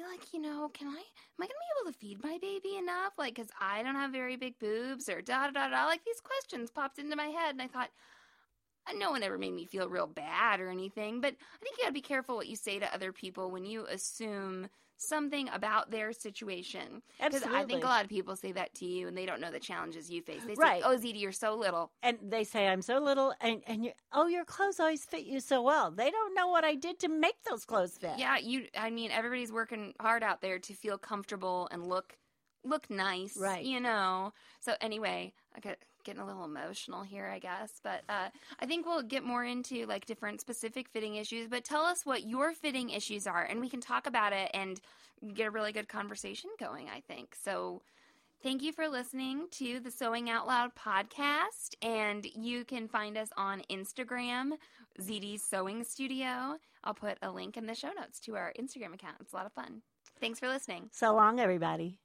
I 0.00 0.10
like, 0.10 0.32
you 0.32 0.40
know, 0.40 0.70
can 0.72 0.88
I, 0.88 0.90
am 0.90 0.96
I 1.40 1.44
going 1.44 1.48
to 1.48 1.54
be 1.54 1.82
able 1.82 1.92
to 1.92 1.98
feed 1.98 2.24
my 2.24 2.38
baby 2.40 2.76
enough? 2.78 3.12
Like, 3.18 3.36
cause 3.36 3.48
I 3.60 3.82
don't 3.82 3.94
have 3.94 4.10
very 4.10 4.36
big 4.36 4.58
boobs 4.58 5.08
or 5.08 5.20
da 5.20 5.46
da 5.46 5.50
da 5.52 5.68
da. 5.68 5.86
Like 5.86 6.04
these 6.04 6.20
questions 6.20 6.70
popped 6.70 6.98
into 6.98 7.16
my 7.16 7.26
head 7.26 7.50
and 7.50 7.62
I 7.62 7.66
thought, 7.66 7.90
uh, 8.88 8.94
no 8.96 9.10
one 9.10 9.22
ever 9.22 9.38
made 9.38 9.52
me 9.52 9.66
feel 9.66 9.88
real 9.88 10.06
bad 10.06 10.60
or 10.60 10.68
anything, 10.68 11.20
but 11.20 11.34
I 11.34 11.58
think 11.62 11.76
you 11.76 11.84
gotta 11.84 11.92
be 11.92 12.00
careful 12.00 12.36
what 12.36 12.48
you 12.48 12.56
say 12.56 12.78
to 12.78 12.94
other 12.94 13.12
people 13.12 13.50
when 13.50 13.64
you 13.64 13.86
assume 13.86 14.68
something 14.96 15.48
about 15.52 15.90
their 15.90 16.12
situation. 16.12 17.02
Because 17.22 17.42
I 17.42 17.64
think 17.64 17.84
a 17.84 17.86
lot 17.88 18.04
of 18.04 18.10
people 18.10 18.36
say 18.36 18.52
that 18.52 18.74
to 18.74 18.84
you 18.86 19.08
and 19.08 19.16
they 19.16 19.26
don't 19.26 19.40
know 19.40 19.50
the 19.50 19.60
challenges 19.60 20.10
you 20.10 20.22
face. 20.22 20.42
They 20.46 20.54
say, 20.54 20.60
Right. 20.60 20.82
oh, 20.84 20.96
Zeddy, 20.96 21.20
you're 21.20 21.32
so 21.32 21.54
little. 21.54 21.90
and 22.02 22.18
they 22.22 22.44
say 22.44 22.68
I'm 22.68 22.82
so 22.82 22.98
little, 22.98 23.34
and 23.40 23.62
and 23.66 23.84
you, 23.84 23.92
oh, 24.12 24.26
your 24.26 24.44
clothes 24.44 24.78
always 24.80 25.04
fit 25.04 25.24
you 25.24 25.40
so 25.40 25.62
well. 25.62 25.90
They 25.90 26.10
don't 26.10 26.34
know 26.34 26.48
what 26.48 26.64
I 26.64 26.74
did 26.74 26.98
to 27.00 27.08
make 27.08 27.42
those 27.48 27.64
clothes 27.64 27.96
fit. 27.98 28.12
Yeah, 28.18 28.38
you, 28.38 28.66
I 28.76 28.90
mean, 28.90 29.10
everybody's 29.10 29.52
working 29.52 29.94
hard 30.00 30.22
out 30.22 30.40
there 30.40 30.58
to 30.58 30.74
feel 30.74 30.98
comfortable 30.98 31.68
and 31.72 31.86
look 31.86 32.16
look 32.64 32.90
nice, 32.90 33.36
Right. 33.36 33.64
You 33.64 33.80
know. 33.80 34.32
So 34.60 34.74
anyway, 34.80 35.32
I 35.56 35.60
get 35.60 35.78
getting 36.04 36.20
a 36.20 36.26
little 36.26 36.44
emotional 36.44 37.02
here, 37.02 37.26
I 37.32 37.38
guess, 37.38 37.80
but 37.84 38.02
uh, 38.08 38.28
I 38.58 38.66
think 38.66 38.86
we'll 38.86 39.02
get 39.02 39.22
more 39.22 39.44
into 39.44 39.86
like 39.86 40.04
different 40.04 40.40
specific 40.40 40.88
fitting 40.88 41.14
issues. 41.14 41.46
But 41.48 41.64
tell 41.64 41.82
us 41.82 42.04
what 42.04 42.26
your 42.26 42.52
fitting 42.54 42.90
issues 42.90 43.26
are, 43.26 43.44
and 43.44 43.60
we 43.60 43.68
can 43.68 43.80
talk 43.80 44.06
about 44.06 44.32
it 44.32 44.50
and 44.52 44.80
get 45.34 45.46
a 45.46 45.50
really 45.50 45.72
good 45.72 45.88
conversation 45.88 46.50
going. 46.58 46.88
I 46.88 47.00
think 47.00 47.36
so. 47.40 47.82
Thank 48.42 48.62
you 48.62 48.72
for 48.72 48.88
listening 48.88 49.46
to 49.52 49.78
the 49.78 49.92
Sewing 49.92 50.28
Out 50.28 50.48
Loud 50.48 50.72
podcast. 50.74 51.76
And 51.80 52.26
you 52.34 52.64
can 52.64 52.88
find 52.88 53.16
us 53.16 53.28
on 53.36 53.62
Instagram, 53.70 54.54
ZD's 55.00 55.44
Sewing 55.44 55.84
Studio. 55.84 56.56
I'll 56.82 56.94
put 56.94 57.18
a 57.22 57.30
link 57.30 57.56
in 57.56 57.66
the 57.66 57.76
show 57.76 57.92
notes 57.92 58.18
to 58.22 58.34
our 58.34 58.52
Instagram 58.58 58.94
account. 58.94 59.18
It's 59.20 59.32
a 59.32 59.36
lot 59.36 59.46
of 59.46 59.52
fun. 59.52 59.82
Thanks 60.20 60.40
for 60.40 60.48
listening. 60.48 60.88
So 60.90 61.14
long, 61.14 61.38
everybody. 61.38 62.01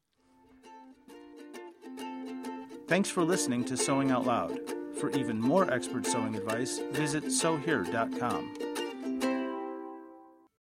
Thanks 2.87 3.09
for 3.09 3.23
listening 3.23 3.65
to 3.65 3.77
Sewing 3.77 4.11
Out 4.11 4.25
Loud. 4.25 4.59
For 4.99 5.11
even 5.11 5.39
more 5.39 5.71
expert 5.71 6.05
sewing 6.05 6.35
advice, 6.35 6.79
visit 6.91 7.31
sewhere.com. 7.31 8.53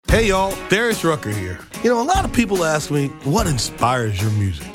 Hey 0.08 0.28
y'all, 0.28 0.56
Darius 0.69 1.04
Rucker 1.04 1.32
here. 1.32 1.60
You 1.84 1.91
know, 1.91 2.02
a 2.02 2.04
lot 2.04 2.26
of 2.26 2.34
people 2.34 2.65
ask 2.65 2.89
me, 2.89 3.08
what 3.26 3.48
inspires 3.48 4.21
your 4.21 4.32
music? 4.32 4.75